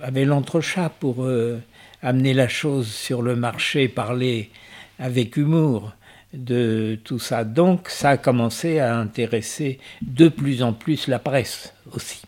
avait 0.00 0.24
l'entrechat 0.24 0.88
pour 0.88 1.24
euh, 1.24 1.60
amener 2.02 2.34
la 2.34 2.48
chose 2.48 2.88
sur 2.88 3.22
le 3.22 3.36
marché, 3.36 3.88
parler 3.88 4.50
avec 4.98 5.36
humour 5.36 5.92
de 6.32 6.98
tout 7.04 7.18
ça. 7.18 7.44
Donc 7.44 7.88
ça 7.88 8.10
a 8.10 8.16
commencé 8.16 8.78
à 8.78 8.96
intéresser 8.96 9.78
de 10.02 10.28
plus 10.28 10.62
en 10.62 10.72
plus 10.72 11.08
la 11.08 11.18
presse 11.18 11.74
aussi. 11.92 12.22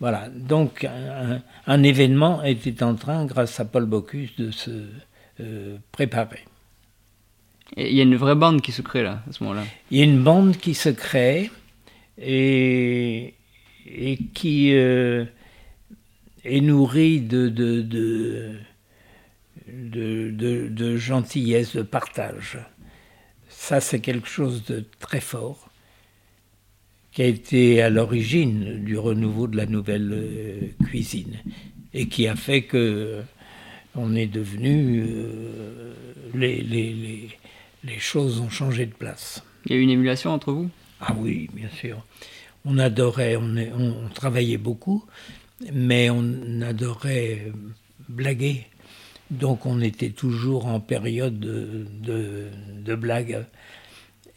Voilà, 0.00 0.28
donc 0.30 0.88
un, 1.66 1.82
événement 1.82 2.42
était 2.42 2.82
en 2.82 2.94
train, 2.94 3.26
grâce 3.26 3.60
à 3.60 3.66
Paul 3.66 3.84
Bocuse, 3.84 4.30
de 4.38 4.50
se 4.50 4.70
euh, 5.40 5.76
préparer. 5.92 6.44
Il 7.76 7.94
y 7.94 8.00
a 8.00 8.04
une 8.04 8.16
vraie 8.16 8.34
bande 8.34 8.62
qui 8.62 8.72
se 8.72 8.80
crée 8.80 9.02
là, 9.02 9.22
à 9.28 9.32
ce 9.32 9.44
moment-là 9.44 9.64
Il 9.90 9.98
y 9.98 10.00
a 10.00 10.04
une 10.04 10.22
bande 10.22 10.56
qui 10.56 10.74
se 10.74 10.88
crée 10.88 11.50
et, 12.18 13.34
et 13.86 14.18
qui 14.34 14.74
euh, 14.74 15.26
est 16.44 16.60
nourrie 16.62 17.20
de, 17.20 17.50
de, 17.50 17.82
de, 17.82 18.56
de, 19.72 20.96
gentillesse, 20.96 21.76
de 21.76 21.82
partage. 21.82 22.58
Ça, 23.48 23.80
c'est 23.80 24.00
quelque 24.00 24.28
chose 24.28 24.64
de 24.64 24.84
très 24.98 25.20
fort 25.20 25.68
qui 27.12 27.22
a 27.22 27.26
été 27.26 27.82
à 27.82 27.90
l'origine 27.90 28.84
du 28.84 28.96
renouveau 28.96 29.48
de 29.48 29.56
la 29.56 29.66
nouvelle 29.66 30.10
euh, 30.12 30.86
cuisine 30.86 31.38
et 31.92 32.06
qui 32.06 32.28
a 32.28 32.36
fait 32.36 32.62
que 32.62 33.22
on 33.96 34.14
est 34.14 34.28
devenu 34.28 35.04
euh, 35.04 35.92
les, 36.34 36.62
les, 36.62 37.28
les, 37.82 37.98
choses 37.98 38.40
ont 38.40 38.48
changé 38.48 38.86
de 38.86 38.94
place. 38.94 39.42
Il 39.66 39.72
y 39.72 39.74
a 39.74 39.78
eu 39.78 39.82
une 39.82 39.90
émulation 39.90 40.30
entre 40.30 40.52
vous? 40.52 40.70
Ah 41.00 41.14
oui, 41.18 41.50
bien 41.52 41.68
sûr. 41.70 42.04
On 42.64 42.78
adorait, 42.78 43.36
on, 43.36 43.56
on 43.76 44.08
travaillait 44.14 44.58
beaucoup, 44.58 45.04
mais 45.72 46.08
on 46.10 46.60
adorait 46.62 47.50
blaguer. 48.08 48.66
Donc 49.30 49.64
on 49.64 49.80
était 49.80 50.10
toujours 50.10 50.66
en 50.66 50.80
période 50.80 51.38
de, 51.38 51.86
de, 52.82 52.94
blagues. 52.94 53.44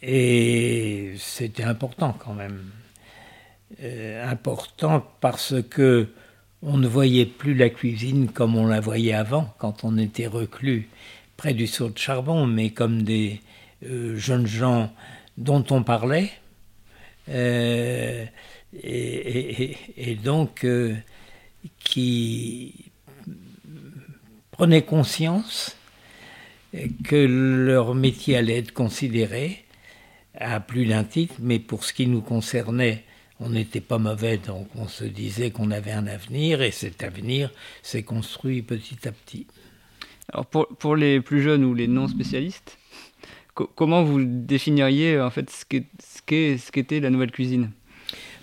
Et 0.02 1.14
c'était 1.18 1.64
important 1.64 2.16
quand 2.18 2.34
même. 2.34 2.62
Euh, 3.82 4.30
important 4.30 5.04
parce 5.20 5.54
que 5.68 6.08
on 6.62 6.78
ne 6.78 6.86
voyait 6.86 7.26
plus 7.26 7.54
la 7.54 7.70
cuisine 7.70 8.28
comme 8.28 8.56
on 8.56 8.66
la 8.66 8.80
voyait 8.80 9.14
avant, 9.14 9.52
quand 9.58 9.84
on 9.84 9.98
était 9.98 10.26
reclus 10.26 10.88
près 11.36 11.52
du 11.52 11.66
seau 11.66 11.90
de 11.90 11.98
charbon, 11.98 12.46
mais 12.46 12.70
comme 12.70 13.02
des 13.02 13.40
euh, 13.84 14.16
jeunes 14.16 14.46
gens 14.46 14.92
dont 15.36 15.64
on 15.70 15.82
parlait. 15.82 16.30
Euh, 17.28 18.24
et, 18.82 20.18
donc 20.22 20.66
qui 21.80 22.92
prenaient 24.54 24.82
conscience 24.82 25.76
que 27.02 27.16
leur 27.16 27.96
métier 27.96 28.36
allait 28.36 28.58
être 28.58 28.72
considéré 28.72 29.64
à 30.38 30.60
plus 30.60 30.86
d'un 30.86 31.02
titre, 31.02 31.34
mais 31.40 31.58
pour 31.58 31.84
ce 31.84 31.92
qui 31.92 32.06
nous 32.06 32.20
concernait, 32.20 33.02
on 33.40 33.48
n'était 33.48 33.80
pas 33.80 33.98
mauvais, 33.98 34.38
donc 34.38 34.68
on 34.76 34.86
se 34.86 35.02
disait 35.04 35.50
qu'on 35.50 35.72
avait 35.72 35.90
un 35.90 36.06
avenir, 36.06 36.62
et 36.62 36.70
cet 36.70 37.02
avenir 37.02 37.50
s'est 37.82 38.04
construit 38.04 38.62
petit 38.62 39.08
à 39.08 39.12
petit. 39.12 39.48
Alors 40.32 40.46
pour, 40.46 40.68
pour 40.68 40.94
les 40.94 41.20
plus 41.20 41.42
jeunes 41.42 41.64
ou 41.64 41.74
les 41.74 41.88
non 41.88 42.06
spécialistes, 42.06 42.78
comment 43.54 44.04
vous 44.04 44.24
définiriez 44.24 45.20
en 45.20 45.30
fait 45.30 45.50
ce 45.50 45.64
qu'était 45.64 46.58
ce 46.58 46.70
qu'était 46.70 47.00
la 47.00 47.10
nouvelle 47.10 47.32
cuisine? 47.32 47.70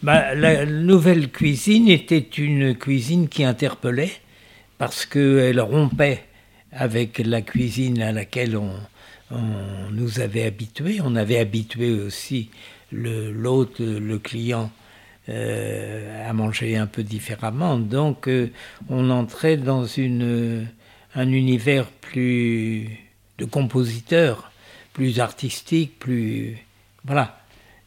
Bah, 0.04 0.36
La 0.36 0.66
nouvelle 0.66 1.32
cuisine 1.32 1.88
était 1.88 2.20
une 2.20 2.76
cuisine 2.76 3.30
qui 3.30 3.46
interpellait, 3.46 4.12
parce 4.82 5.06
qu'elle 5.06 5.62
rompait 5.62 6.24
avec 6.72 7.20
la 7.20 7.44
cuisine 7.44 8.02
à 8.02 8.12
laquelle 8.12 8.58
on, 8.58 8.74
nous 9.92 10.20
avait 10.22 10.44
habitués. 10.44 11.02
On 11.04 11.16
avait 11.16 11.38
habitué 11.38 11.92
aussi 11.92 12.50
l'hôte, 12.92 13.80
le, 13.80 14.18
client, 14.18 14.72
euh, 15.30 16.28
à 16.28 16.34
manger 16.34 16.78
un 16.78 16.88
peu 16.88 17.04
différemment. 17.04 17.78
Donc 17.78 18.28
euh, 18.28 18.50
on 18.90 19.12
entrait 19.12 19.56
dans 19.56 19.86
un 19.86 21.32
univers 21.32 21.86
plus 21.86 22.90
de 23.38 23.46
compositeur, 23.46 24.52
plus 24.94 25.20
artistique, 25.20 26.00
plus... 26.00 26.58
Voilà. 27.06 27.40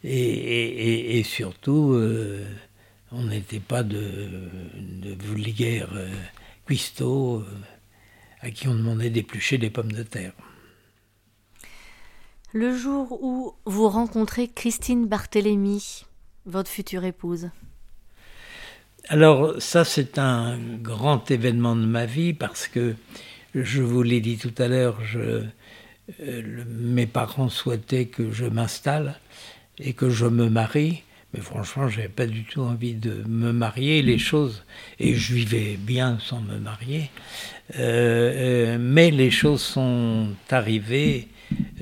Et, 0.04 1.24
surtout, 1.24 1.94
euh, 1.94 2.46
on 3.10 3.24
n'était 3.24 3.58
pas 3.58 3.82
de, 3.82 4.48
de 5.02 5.16
vulgaire 5.20 5.88
cuistot 6.66 7.40
euh, 7.40 7.44
à 8.40 8.50
qui 8.50 8.68
on 8.68 8.74
demandait 8.74 9.10
d'éplucher 9.10 9.58
des 9.58 9.70
pommes 9.70 9.92
de 9.92 10.02
terre. 10.02 10.32
Le 12.52 12.76
jour 12.76 13.18
où 13.22 13.54
vous 13.64 13.88
rencontrez 13.88 14.48
Christine 14.48 15.06
Barthélemy, 15.06 16.04
votre 16.46 16.70
future 16.70 17.04
épouse 17.04 17.50
Alors 19.08 19.60
ça 19.60 19.84
c'est 19.84 20.18
un 20.18 20.58
grand 20.58 21.30
événement 21.30 21.76
de 21.76 21.86
ma 21.86 22.06
vie 22.06 22.32
parce 22.32 22.68
que 22.68 22.94
je 23.54 23.82
vous 23.82 24.02
l'ai 24.02 24.20
dit 24.20 24.36
tout 24.36 24.54
à 24.58 24.68
l'heure, 24.68 24.98
euh, 25.16 25.44
mes 26.66 27.06
parents 27.06 27.48
souhaitaient 27.48 28.06
que 28.06 28.30
je 28.32 28.46
m'installe 28.46 29.18
et 29.78 29.92
que 29.92 30.10
je 30.10 30.26
me 30.26 30.48
marie. 30.48 31.03
Mais 31.34 31.40
franchement, 31.40 31.88
j'avais 31.88 32.08
pas 32.08 32.26
du 32.26 32.44
tout 32.44 32.60
envie 32.60 32.94
de 32.94 33.24
me 33.26 33.50
marier. 33.50 34.02
Les 34.02 34.18
choses, 34.18 34.62
et 35.00 35.16
je 35.16 35.34
vivais 35.34 35.76
bien 35.76 36.18
sans 36.20 36.40
me 36.40 36.58
marier, 36.58 37.10
euh, 37.76 38.76
euh, 38.76 38.78
mais 38.80 39.10
les 39.10 39.32
choses 39.32 39.60
sont 39.60 40.28
arrivées 40.48 41.26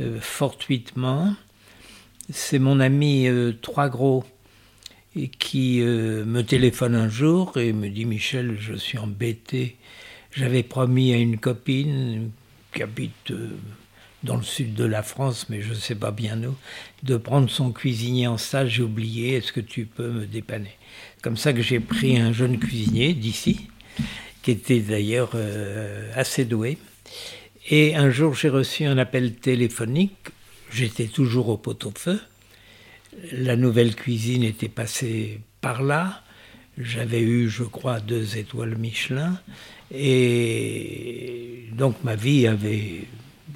euh, 0.01 0.19
fortuitement. 0.21 1.35
C'est 2.31 2.59
mon 2.59 2.81
ami 2.81 3.29
Trois 3.61 3.91
Gros 3.91 4.25
qui 5.38 5.81
me 5.81 6.41
téléphone 6.41 6.95
un 6.95 7.09
jour 7.11 7.59
et 7.59 7.75
me 7.75 7.91
dit 7.91 8.07
Michel, 8.07 8.57
je 8.59 8.73
suis 8.73 8.97
embêté. 8.97 9.77
J'avais 10.31 10.62
promis 10.62 11.12
à 11.12 11.19
une 11.19 11.37
copine 11.37 12.31
qui 12.73 12.83
habite 12.83 13.35
dans 14.25 14.37
le 14.37 14.43
sud 14.43 14.75
de 14.75 14.85
la 14.85 15.03
France, 15.03 15.47
mais 15.49 15.63
je 15.63 15.71
ne 15.71 15.75
sais 15.75 15.95
pas 15.95 16.11
bien 16.11 16.43
où, 16.45 16.55
de 17.03 17.17
prendre 17.17 17.51
son 17.51 17.73
cuisinier 17.73 18.27
en 18.27 18.39
stage. 18.39 18.75
J'ai 18.75 18.83
oublié, 18.83 19.35
est-ce 19.35 19.53
que 19.53 19.61
tu 19.61 19.87
peux 19.87 20.11
me 20.11 20.27
dépanner? 20.27 20.77
Comme 21.23 21.37
ça 21.37 21.53
que 21.53 21.63
j'ai 21.63 21.81
pris 21.81 22.19
un 22.19 22.33
jeune 22.33 22.59
cuisinier 22.59 23.15
d'ici, 23.15 23.69
qui 24.43 24.53
était 24.53 24.81
d'ailleurs 24.81 25.33
euh, 25.35 26.11
assez 26.15 26.45
doué. 26.45 26.79
Et 27.71 27.95
un 27.95 28.11
jour, 28.11 28.35
j'ai 28.35 28.49
reçu 28.49 28.85
un 28.85 28.99
appel 28.99 29.35
téléphonique. 29.35 30.29
J'étais 30.71 31.07
toujours 31.07 31.49
au 31.49 31.57
pot-au-feu. 31.57 32.21
La 33.33 33.57
nouvelle 33.57 33.95
cuisine 33.95 34.43
était 34.43 34.69
passée 34.69 35.41
par 35.61 35.83
là. 35.83 36.23
j'avais 36.79 37.21
eu, 37.21 37.49
je 37.49 37.63
crois, 37.63 38.01
deux 38.01 38.37
étoiles 38.37 38.77
Michelin. 38.77 39.39
Et 39.95 41.69
donc 41.73 42.03
ma 42.03 42.17
vie 42.17 42.47
avait 42.47 43.05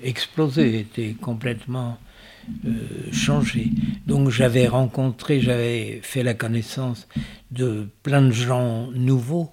explosé, 0.03 0.81
était 0.81 1.15
complètement 1.21 1.99
euh, 2.65 3.13
changée. 3.13 3.71
Donc 4.07 4.31
j'avais 4.31 4.69
rencontré, 4.69 5.41
j'avais 5.41 6.01
fait 6.03 6.23
la 6.23 6.35
connaissance 6.35 7.09
de 7.51 7.89
plein 8.03 8.23
de 8.23 8.31
gens 8.31 8.89
nouveaux 8.93 9.53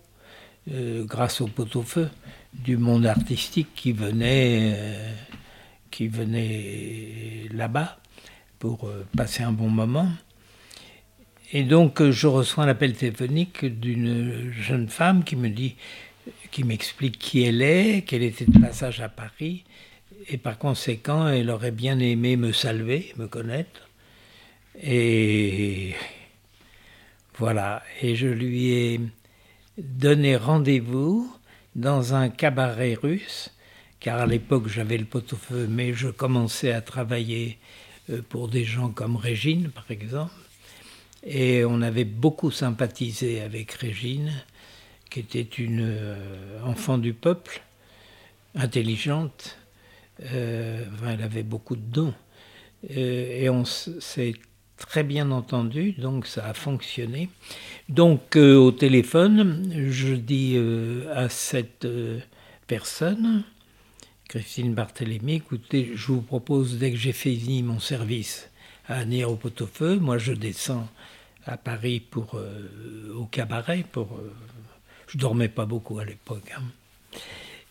euh, 0.71 1.03
grâce 1.03 1.41
au 1.41 1.47
pot-au-feu 1.47 2.09
du 2.53 2.77
monde 2.77 3.05
artistique 3.05 3.69
qui 3.75 3.93
venait, 3.93 4.73
euh, 4.75 5.11
qui 5.89 6.07
venait 6.07 7.47
là-bas 7.51 7.97
pour 8.59 8.89
passer 9.17 9.43
un 9.43 9.51
bon 9.51 9.69
moment. 9.69 10.07
Et 11.51 11.63
donc 11.63 12.09
je 12.11 12.27
reçois 12.27 12.63
un 12.63 12.67
appel 12.67 12.93
téléphonique 12.93 13.65
d'une 13.65 14.51
jeune 14.51 14.87
femme 14.87 15.23
qui 15.23 15.35
me 15.35 15.49
dit 15.49 15.75
qui 16.51 16.63
m'explique 16.63 17.17
qui 17.17 17.43
elle 17.43 17.61
est, 17.61 18.03
qu'elle 18.03 18.23
était 18.23 18.45
de 18.45 18.59
passage 18.59 19.01
à 19.01 19.09
Paris, 19.09 19.63
et 20.27 20.37
par 20.37 20.57
conséquent, 20.57 21.27
elle 21.27 21.49
aurait 21.49 21.71
bien 21.71 21.99
aimé 21.99 22.35
me 22.35 22.51
saluer, 22.51 23.13
me 23.17 23.27
connaître. 23.27 23.89
Et 24.81 25.93
voilà, 27.37 27.83
et 28.01 28.15
je 28.15 28.27
lui 28.27 28.71
ai 28.71 29.01
donné 29.77 30.35
rendez-vous 30.35 31.31
dans 31.75 32.13
un 32.13 32.29
cabaret 32.29 32.93
russe, 32.93 33.51
car 33.99 34.19
à 34.19 34.25
l'époque 34.25 34.67
j'avais 34.67 34.97
le 34.97 35.05
pot-au-feu, 35.05 35.67
mais 35.69 35.93
je 35.93 36.09
commençais 36.09 36.71
à 36.71 36.81
travailler 36.81 37.57
euh, 38.09 38.21
pour 38.27 38.49
des 38.49 38.65
gens 38.65 38.89
comme 38.89 39.15
Régine, 39.15 39.69
par 39.69 39.89
exemple. 39.89 40.33
Et 41.25 41.63
on 41.63 41.81
avait 41.81 42.03
beaucoup 42.03 42.51
sympathisé 42.51 43.41
avec 43.41 43.71
Régine 43.71 44.31
qui 45.09 45.19
était 45.19 45.41
une 45.41 45.81
euh, 45.83 46.59
enfant 46.63 46.97
du 46.97 47.13
peuple, 47.13 47.61
intelligente. 48.55 49.57
Euh, 50.21 50.85
elle 51.07 51.21
avait 51.21 51.43
beaucoup 51.43 51.75
de 51.75 51.81
dons. 51.81 52.13
Euh, 52.91 53.41
et 53.41 53.49
on 53.49 53.65
s'est 53.65 54.33
très 54.77 55.03
bien 55.03 55.31
entendu, 55.31 55.93
donc 55.93 56.27
ça 56.27 56.45
a 56.45 56.53
fonctionné. 56.53 57.29
Donc 57.89 58.35
au 58.35 58.71
téléphone, 58.71 59.71
je 59.89 60.13
dis 60.13 60.57
à 61.13 61.29
cette 61.29 61.87
personne, 62.67 63.43
Christine 64.27 64.73
Barthélémy, 64.73 65.35
écoutez, 65.35 65.91
je 65.95 66.07
vous 66.07 66.21
propose, 66.21 66.79
dès 66.79 66.91
que 66.91 66.97
j'ai 66.97 67.13
fini 67.13 67.63
mon 67.63 67.79
service 67.79 68.49
à 68.87 68.95
Anières 68.95 69.31
au 69.31 69.35
pot-au-feu, 69.35 69.97
moi 69.99 70.17
je 70.17 70.33
descends 70.33 70.89
à 71.45 71.55
Paris 71.55 72.01
pour, 72.01 72.37
au 73.15 73.25
cabaret 73.25 73.85
pour 73.89 74.19
je 75.13 75.19
dormais 75.19 75.47
pas 75.49 75.65
beaucoup 75.65 75.99
à 75.99 76.05
l'époque. 76.05 76.51
Hein. 76.57 76.63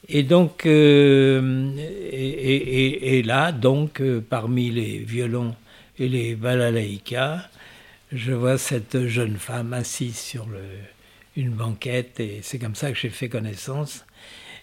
Et 0.08 0.24
donc, 0.24 0.66
euh, 0.66 1.70
et, 2.10 3.22
là, 3.22 3.52
donc, 3.52 4.00
euh, 4.00 4.20
parmi 4.20 4.70
les 4.70 4.98
violons 4.98 5.54
et 5.98 6.08
les 6.08 6.34
balalaïkas, 6.34 7.48
je 8.10 8.32
vois 8.32 8.58
cette 8.58 9.06
jeune 9.06 9.36
femme 9.36 9.72
assise 9.72 10.18
sur 10.18 10.48
une 11.36 11.50
banquette, 11.50 12.18
et 12.20 12.40
c'est 12.42 12.58
comme 12.58 12.74
ça 12.74 12.90
que 12.90 12.98
j'ai 12.98 13.10
fait 13.10 13.28
connaissance 13.28 14.04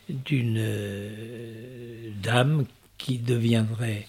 d'une 0.10 0.58
euh, 0.60 2.10
dame 2.22 2.66
qui 2.98 3.18
deviendrait 3.18 4.08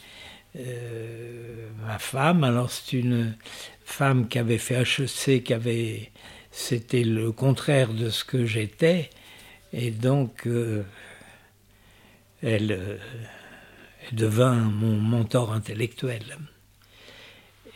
ma 1.86 1.98
femme. 2.00 2.42
Alors, 2.42 2.72
c'est 2.72 2.96
une 2.98 3.36
femme 3.84 4.26
qui 4.28 4.38
avait 4.38 4.58
fait 4.58 4.82
HEC, 4.82 5.44
qui 5.44 5.54
avait 5.54 6.10
c'était 6.50 7.04
le 7.04 7.30
contraire 7.30 7.94
de 7.94 8.10
ce 8.10 8.24
que 8.24 8.44
j'étais, 8.44 9.10
et 9.72 9.92
donc 9.92 10.48
elle, 12.42 12.72
euh, 12.72 12.96
devint 14.12 14.54
mon 14.54 14.96
mentor 14.96 15.52
intellectuel. 15.52 16.38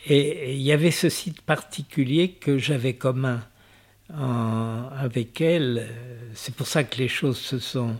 Et 0.07 0.53
il 0.53 0.61
y 0.61 0.71
avait 0.71 0.91
ce 0.91 1.09
site 1.09 1.41
particulier 1.41 2.29
que 2.29 2.57
j'avais 2.57 2.93
commun 2.93 3.43
avec 4.09 5.41
elle, 5.41 5.89
c'est 6.35 6.53
pour 6.53 6.67
ça 6.67 6.83
que 6.83 6.97
les 6.97 7.07
choses 7.07 7.39
se 7.39 7.57
sont 7.57 7.95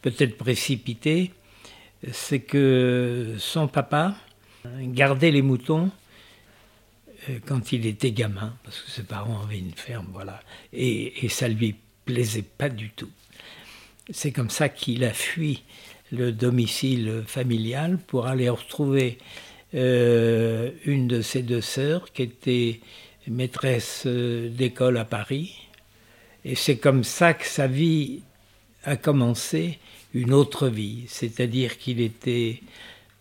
peut-être 0.00 0.38
précipitées, 0.38 1.30
c'est 2.10 2.40
que 2.40 3.34
son 3.38 3.68
papa 3.68 4.14
gardait 4.64 5.30
les 5.30 5.42
moutons 5.42 5.90
euh, 7.28 7.38
quand 7.44 7.72
il 7.72 7.84
était 7.84 8.12
gamin, 8.12 8.56
parce 8.64 8.80
que 8.80 8.90
ses 8.90 9.02
parents 9.02 9.42
avaient 9.42 9.58
une 9.58 9.74
ferme, 9.74 10.08
voilà, 10.10 10.40
et, 10.72 11.26
et 11.26 11.28
ça 11.28 11.48
lui 11.48 11.76
plaisait 12.06 12.42
pas 12.42 12.70
du 12.70 12.88
tout. 12.90 13.10
C'est 14.10 14.32
comme 14.32 14.50
ça 14.50 14.70
qu'il 14.70 15.04
a 15.04 15.12
fui 15.12 15.62
le 16.12 16.30
domicile 16.30 17.24
familial 17.26 17.98
pour 18.06 18.26
aller 18.26 18.48
retrouver 18.48 19.18
euh, 19.74 20.70
une 20.84 21.08
de 21.08 21.22
ses 21.22 21.42
deux 21.42 21.62
sœurs 21.62 22.12
qui 22.12 22.22
était 22.22 22.80
maîtresse 23.26 24.02
euh, 24.06 24.50
d'école 24.50 24.98
à 24.98 25.06
Paris. 25.06 25.68
Et 26.44 26.54
c'est 26.54 26.76
comme 26.76 27.04
ça 27.04 27.32
que 27.32 27.46
sa 27.46 27.66
vie 27.66 28.22
a 28.84 28.96
commencé, 28.96 29.78
une 30.12 30.34
autre 30.34 30.68
vie. 30.68 31.04
C'est-à-dire 31.06 31.78
qu'il 31.78 32.00
était 32.00 32.60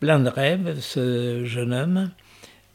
plein 0.01 0.19
de 0.19 0.27
rêves, 0.27 0.79
ce 0.81 1.45
jeune 1.45 1.73
homme, 1.73 2.11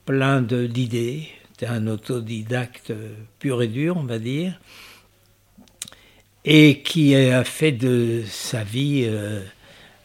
plein 0.06 0.40
d'idées. 0.40 1.28
C'était 1.50 1.66
un 1.66 1.86
autodidacte 1.86 2.94
pur 3.38 3.62
et 3.62 3.68
dur, 3.68 3.98
on 3.98 4.04
va 4.04 4.18
dire, 4.18 4.58
et 6.46 6.80
qui 6.80 7.14
a 7.14 7.44
fait 7.44 7.72
de 7.72 8.22
sa 8.26 8.62
vie 8.62 9.04
euh, 9.06 9.42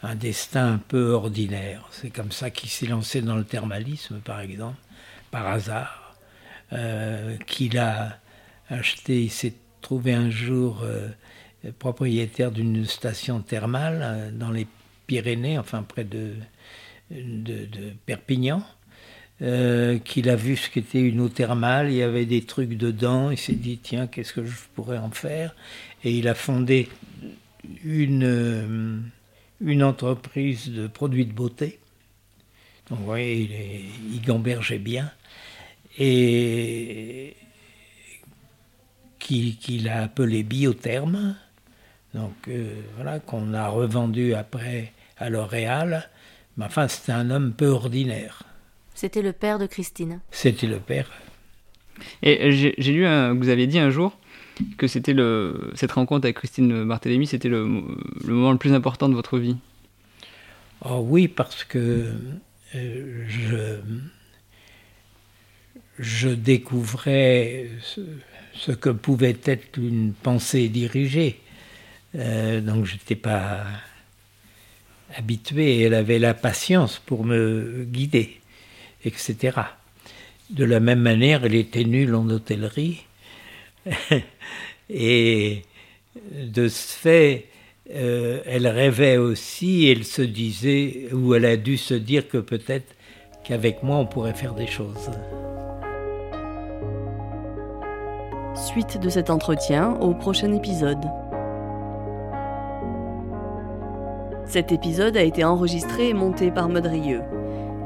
un 0.03 0.15
destin 0.15 0.73
un 0.73 0.77
peu 0.77 1.11
ordinaire. 1.11 1.87
C'est 1.91 2.09
comme 2.09 2.31
ça 2.31 2.49
qu'il 2.49 2.69
s'est 2.69 2.87
lancé 2.87 3.21
dans 3.21 3.35
le 3.35 3.43
thermalisme, 3.43 4.19
par 4.19 4.41
exemple, 4.41 4.77
par 5.29 5.47
hasard, 5.47 6.15
euh, 6.73 7.37
qu'il 7.47 7.77
a 7.77 8.19
acheté, 8.69 9.23
il 9.23 9.31
s'est 9.31 9.53
trouvé 9.81 10.13
un 10.13 10.29
jour 10.29 10.81
euh, 10.83 11.09
propriétaire 11.79 12.51
d'une 12.51 12.85
station 12.85 13.41
thermale 13.41 14.33
dans 14.37 14.51
les 14.51 14.67
Pyrénées, 15.07 15.57
enfin 15.57 15.83
près 15.83 16.03
de, 16.03 16.33
de 17.09 17.93
Perpignan. 18.05 18.63
Euh, 19.41 19.97
qu'il 19.97 20.29
a 20.29 20.35
vu 20.35 20.55
ce 20.55 20.69
qu'était 20.69 21.01
une 21.01 21.19
eau 21.19 21.27
thermale, 21.27 21.89
il 21.89 21.95
y 21.95 22.03
avait 22.03 22.27
des 22.27 22.43
trucs 22.43 22.77
dedans, 22.77 23.31
il 23.31 23.39
s'est 23.39 23.53
dit 23.53 23.79
tiens, 23.81 24.05
qu'est-ce 24.05 24.33
que 24.33 24.45
je 24.45 24.55
pourrais 24.75 24.99
en 24.99 25.09
faire? 25.09 25.55
Et 26.03 26.11
il 26.11 26.27
a 26.27 26.35
fondé 26.35 26.89
une, 27.83 28.23
euh, 28.23 28.99
une 29.61 29.83
entreprise 29.83 30.69
de 30.69 30.87
produits 30.87 31.25
de 31.25 31.33
beauté. 31.33 31.79
Donc 32.89 32.99
vous 32.99 33.05
voyez, 33.05 33.85
il, 34.11 34.21
gambergeait 34.21 34.79
bien. 34.79 35.11
Et 35.97 37.35
qu'il 39.19 39.87
a 39.87 40.03
appelé 40.03 40.43
Biotherme, 40.43 41.37
donc 42.13 42.33
euh, 42.47 42.73
voilà, 42.95 43.19
qu'on 43.19 43.53
a 43.53 43.69
revendu 43.69 44.33
après 44.33 44.91
à 45.17 45.29
L'Oréal. 45.29 46.09
Mais 46.57 46.65
enfin, 46.65 46.87
c'était 46.87 47.13
un 47.13 47.29
homme 47.29 47.53
peu 47.53 47.67
ordinaire. 47.67 48.43
C'était 48.93 49.21
le 49.21 49.31
père 49.31 49.57
de 49.57 49.67
Christine. 49.67 50.19
C'était 50.31 50.67
le 50.67 50.79
père. 50.79 51.09
Et 52.23 52.51
j'ai 52.51 52.73
lu, 52.75 53.03
que 53.03 53.37
vous 53.37 53.49
aviez 53.49 53.67
dit 53.67 53.79
un 53.79 53.89
jour 53.89 54.17
que 54.77 54.87
c'était 54.87 55.13
le 55.13 55.71
cette 55.75 55.91
rencontre 55.91 56.25
avec 56.25 56.37
Christine 56.37 56.85
Barthélémy, 56.85 57.27
c'était 57.27 57.49
le, 57.49 57.65
moment 57.65 58.51
le 58.51 58.57
plus 58.57 58.73
important 58.73 59.09
de 59.09 59.15
votre 59.15 59.37
vie. 59.39 59.57
Oh 60.83 61.05
oui, 61.05 61.27
parce 61.27 61.63
que 61.63 62.13
euh, 62.75 63.25
je, 63.27 63.77
je 65.99 66.29
découvrais 66.29 67.69
ce, 68.53 68.71
que 68.71 68.89
pouvait 68.89 69.37
être 69.43 69.77
une 69.77 70.13
pensée 70.13 70.69
dirigée. 70.69 71.39
Euh, 72.15 72.61
donc 72.61 72.85
je 72.85 72.93
n'étais 72.93 73.15
pas 73.15 73.63
habitué. 75.15 75.81
Elle 75.81 75.93
avait 75.93 76.19
la 76.19 76.33
patience 76.33 76.99
pour 77.05 77.25
me 77.25 77.85
guider 77.85 78.41
etc. 79.05 79.57
De 80.49 80.63
la 80.65 80.79
même 80.79 80.99
manière, 80.99 81.45
elle 81.45 81.55
était 81.55 81.83
nulle 81.83 82.15
en 82.15 82.29
hôtellerie. 82.29 83.05
et 84.89 85.63
de 86.31 86.67
ce 86.67 86.97
fait, 86.97 87.45
euh, 87.93 88.41
elle 88.45 88.67
rêvait 88.67 89.17
aussi, 89.17 89.89
elle 89.89 90.05
se 90.05 90.21
disait, 90.21 91.09
ou 91.13 91.33
elle 91.33 91.45
a 91.45 91.57
dû 91.57 91.77
se 91.77 91.93
dire 91.93 92.27
que 92.27 92.37
peut-être 92.37 92.95
qu'avec 93.43 93.83
moi 93.83 93.97
on 93.97 94.05
pourrait 94.05 94.33
faire 94.33 94.53
des 94.53 94.67
choses. 94.67 95.09
Suite 98.55 98.99
de 98.99 99.09
cet 99.09 99.29
entretien 99.29 99.93
au 99.99 100.13
prochain 100.13 100.53
épisode. 100.53 101.03
Cet 104.45 104.71
épisode 104.71 105.17
a 105.17 105.23
été 105.23 105.43
enregistré 105.43 106.09
et 106.09 106.13
monté 106.13 106.51
par 106.51 106.69
Modrieux. 106.69 107.21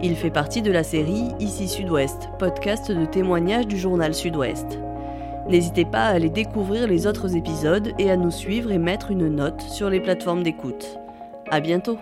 Il 0.01 0.15
fait 0.15 0.31
partie 0.31 0.61
de 0.61 0.71
la 0.71 0.83
série 0.83 1.29
Ici 1.39 1.67
Sud-Ouest, 1.67 2.29
podcast 2.37 2.91
de 2.91 3.05
témoignages 3.05 3.67
du 3.67 3.77
journal 3.77 4.13
Sud-Ouest. 4.13 4.79
N'hésitez 5.47 5.85
pas 5.85 6.05
à 6.05 6.13
aller 6.13 6.29
découvrir 6.29 6.87
les 6.87 7.05
autres 7.05 7.35
épisodes 7.35 7.93
et 7.99 8.09
à 8.09 8.17
nous 8.17 8.31
suivre 8.31 8.71
et 8.71 8.79
mettre 8.79 9.11
une 9.11 9.27
note 9.27 9.61
sur 9.61 9.89
les 9.89 9.99
plateformes 9.99 10.43
d'écoute. 10.43 10.99
À 11.51 11.59
bientôt! 11.59 11.99